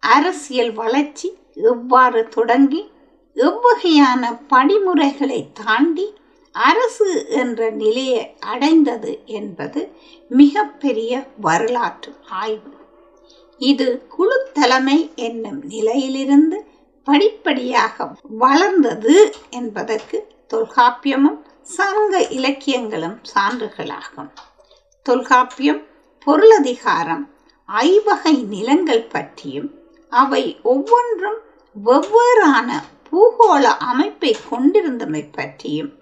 அரசியல் 0.00 0.72
வளர்ச்சி 0.72 1.36
எவ்வாறு 1.54 2.28
தொடங்கி 2.28 2.90
எவ்வகையான 3.36 4.40
படிமுறைகளை 4.50 5.46
தாண்டி 5.52 6.14
அரசு 6.52 7.26
என்ற 7.28 7.70
நிலையை 7.70 8.36
அடைந்தது 8.38 9.22
என்பது 9.24 9.92
மிகப்பெரிய 10.28 11.26
வரலாற்று 11.40 12.14
ஆய்வு. 12.28 12.74
இது 13.58 14.06
குழு 14.08 14.50
தலைமை 14.52 15.10
என்னும் 15.14 15.62
நிலையிலிருந்து 15.62 16.65
படிப்படியாக 17.06 18.06
வளர்ந்தது 18.38 19.16
என்பதற்கு 19.50 20.18
தொல்காப்பியமும் 20.54 21.38
சங்க 21.62 22.22
இலக்கியங்களும் 22.38 23.18
சான்றுகளாகும். 23.34 24.30
தொல்காப்பியம் 25.02 25.82
பொருளதிகாரம் 26.26 27.24
ஐவகை 27.66 28.34
நிலங்கள் 28.42 29.04
பற்றியும் 29.04 29.70
அவை 30.10 30.42
ஒவ்வொன்றும் 30.62 31.38
வெவ்வேறான 31.84 32.68
பூகோள 33.10 33.64
அமைப்பை 33.90 34.36
கொண்டிருந்தமை 34.50 35.22
பற்றியும் 35.32 35.92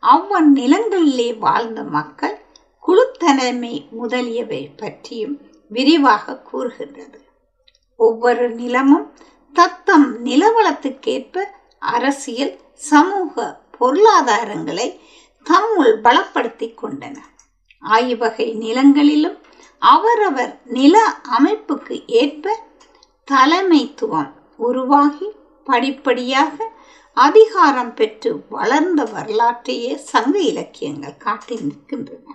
அவ்வன் 0.00 0.52
நிலங்களிலே 0.56 1.38
வாழ்ந்த 1.38 1.82
மக்கள் 1.82 2.36
குழுத்தலைமை 2.86 3.74
முதலியவை 3.90 4.62
பற்றியும் 4.76 5.36
விரிவாக 5.68 6.38
கூறுகின்றது. 6.38 7.20
ஒவ்வொரு 7.96 8.50
நிலமும் 8.50 9.06
தத்தம் 9.54 10.06
நிலவளத்துக்கேற்ப 10.26 11.42
அரசியல் 11.78 12.54
சமூக 12.74 13.34
பொருளாதாரங்களை 13.80 14.86
தம்முள் 15.46 16.00
பலப்படுத்திக் 16.00 16.78
கொண்டன. 16.82 17.16
ஆய்வகை 17.80 18.46
நிலங்களிலும் 18.52 19.38
அவரவர் 19.78 20.60
நில 20.64 20.96
அமைப்புக்கு 21.38 21.96
ஏற்ப 22.06 22.56
தலைமைத்துவம் 23.30 24.32
உருவாகி 24.56 25.28
படிப்படியாக 25.64 26.70
அதிகாரம் 27.16 27.94
பெற்று 27.94 28.30
வளர்ந்த 28.48 29.02
வரலாற்றையே 29.04 29.94
சங்க 29.94 30.38
இலக்கியங்கள் 30.38 31.16
காட்டி 31.16 31.56
நிற்கின்றன. 31.56 32.26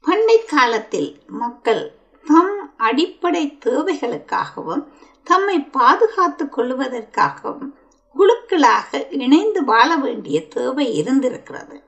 பண்டை 0.00 0.44
காலத்தில் 0.44 1.10
மக்கள் 1.26 1.84
தம் 2.26 2.56
அடிப்படை 2.76 3.44
தேவைகளுக்காகவும் 3.64 4.84
தம்மை 5.30 5.58
பாதுகாத்துக் 5.60 6.58
கொள்வதற்காகவும் 6.58 7.68
குழுக்களாக 8.14 9.06
இணைந்து 9.10 9.64
வாழ 9.64 9.96
வேண்டிய 9.96 10.48
தேவை 10.48 10.86
இருந்திருக்கிறது. 10.94 11.82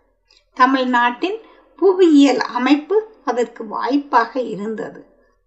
தமிழ்நாட்டின் 0.54 1.38
புவியியல் 1.76 2.38
அமைப்பு 2.38 2.96
அதற்கு 3.24 3.66
வாய்ப்பாக 3.66 4.40
இருந்தது. 4.40 5.00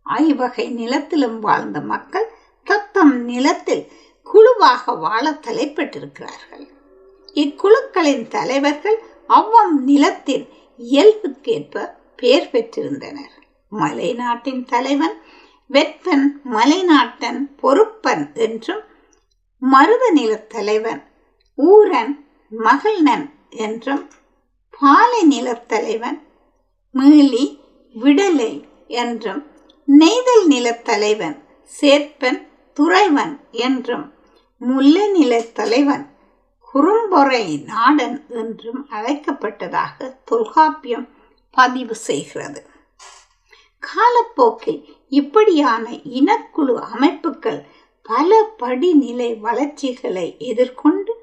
ஐவகை 0.03 0.69
நிலத்திலும் 0.69 1.39
வாழ்ந்த 1.39 1.79
மக்கள் 1.81 2.27
தத்தம் 2.63 3.15
நிலத்தில் 3.23 3.91
குழுவாக 4.23 4.95
வாழ 4.95 5.39
தலைப்பட்டிருக்கிறார்கள். 5.47 6.65
இக்குழுக்களின் 7.33 8.27
தலைவர்கள் 8.27 8.99
அவ்வம் 9.29 9.77
நிலத்தின் 9.85 10.49
இயல்புக்கேற்ப 10.91 11.89
பெயர் 12.15 12.49
பெற்றிருந்தனர். 12.51 13.35
மலை 13.69 14.13
நாட்டின் 14.13 14.65
தலைவன் 14.65 15.17
வெட்பன் 15.67 16.41
மலைநாட்டன் 16.51 17.39
பொறுப்பன் 17.61 18.35
என்றும் 18.35 18.83
மருத 19.59 20.11
நிலத் 20.15 20.47
தலைவன் 20.47 21.01
ஊரன் 21.57 22.13
மகள்நன் 22.51 23.31
என்றும் 23.49 24.09
பாலை 24.79 25.21
நிலத் 25.25 25.65
தலைவன் 25.65 26.27
மீளி 26.91 27.59
விடலை 28.03 28.67
என்றும் 28.87 29.45
நெய்தல் 29.85 30.45
நிலத் 30.49 30.81
தலைவன் 30.81 31.43
சேர்ப்பன் 31.81 32.47
துறைவன் 32.79 33.39
என்றும் 33.51 34.13
முல்லை 34.57 35.05
நிலத் 35.11 35.51
தலைவன் 35.51 36.05
குறும்பொறை 36.73 37.63
நாடன் 37.63 38.25
என்றும் 38.29 38.87
அழைக்கப்பட்டதாக 38.89 40.15
தொல்காப்பியம் 40.25 41.09
பதிவு 41.51 41.95
செய்கிறது. 41.95 42.65
காலப்போக்கில் 43.89 44.81
இப்படியான 45.11 45.85
இனக்குழு 46.19 46.75
அமைப்புகள் 46.93 47.61
பல 48.05 48.29
படிநிலை 48.57 49.29
வளர்ச்சிகளை 49.45 50.27
எதிர்கொண்டு 50.49 51.13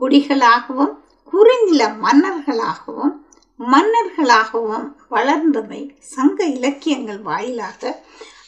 குடிகளாகவும் 0.00 0.94
குறுநில 1.32 1.82
மன்னர்களாகவும் 2.04 3.14
மன்னர்களாகவும் 3.60 4.86
வளர்ந்தமை 5.10 5.80
சங்க 6.14 6.44
இலக்கியங்கள் 6.56 7.20
வாயிலாக 7.22 7.82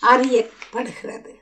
அறியப்படுகிறது. 0.03 1.33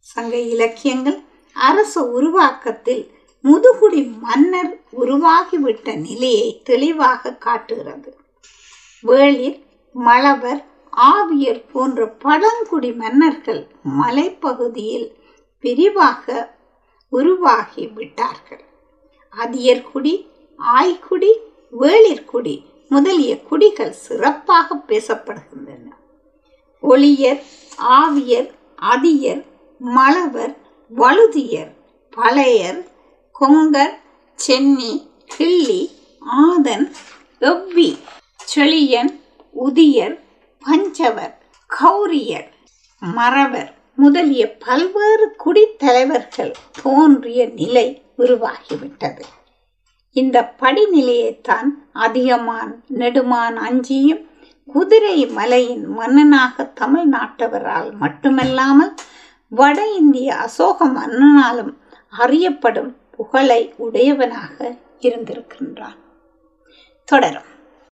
சங்க 0.00 0.36
இலக்கியங்கள் 0.54 1.18
அரச 1.56 1.94
உருவாக்கத்தில் 2.18 3.02
முதுகுடி 3.44 4.00
மன்னர் 4.18 4.72
உருவாகிவிட்ட 5.00 5.94
நிலையை 6.06 6.48
தெளிவாக 6.64 7.32
காட்டுகிறது. 7.46 8.10
வேளிர் 9.04 9.58
மலவர் 9.94 10.62
ஆவியர் 10.92 11.62
போன்ற 11.72 12.06
பழங்குடி 12.06 12.92
மன்னர்கள் 12.92 13.66
மலைப்பகுதியில் 13.98 15.08
விரிவாக 15.60 16.56
உருவாகி 17.08 17.86
விட்டார்கள். 17.86 18.64
அதியர்குடி 19.36 20.26
ஆய்குடி 20.58 21.32
வேளிர்குடி 21.80 22.64
முதலிய 22.88 23.42
குடிகள் 23.42 23.90
சிறப்பாக 23.90 24.76
பேசப்படுகின்றன. 24.88 25.86
ஒளியர் 26.82 27.42
ஆவியர் 27.78 28.50
அதியர் 28.74 29.44
மலவர் 29.80 30.54
வழுதியர் 30.96 31.76
பழையர் 32.16 32.86
கொங்கர் 33.40 33.94
சென்னி 34.34 35.08
கிள்ளி 35.26 35.90
ஆதன் 36.20 36.92
எவ்வி 37.40 37.98
செழியன் 38.54 39.20
உதியர் 39.54 40.16
பஞ்சவர் 40.64 41.34
கௌரியர் 41.70 42.50
மறவர் 43.00 43.74
முதலிய 43.96 44.56
பல்வேறு 44.58 45.36
குடித்தலைவர்கள் 45.44 46.52
தோன்றிய 46.82 47.46
நிலை 47.46 48.02
உருவாகிவிட்டது. 48.18 49.22
இந்த 50.12 50.54
படிநிலையைத்தான் 50.60 51.68
அதிகமான் 51.94 52.72
நெடுமான் 52.94 53.56
அஞ்சியும் 53.56 54.28
குதிரை 54.66 55.26
மலையின் 55.26 55.86
மன்னனாக 55.86 56.72
தமிழ்நாட்டவரால் 56.80 57.92
மட்டுமல்லாமல் 57.92 58.94
வட 59.48 59.86
இந்திய 59.86 60.36
அசோக 60.36 60.86
மன்னனாலும் 60.86 61.72
அறியப்படும் 62.08 62.96
புகழை 63.10 63.74
உடையவனாக 63.76 64.76
இருந்திருக்கின்றான். 65.00 65.98
தொடரும். 67.04 67.50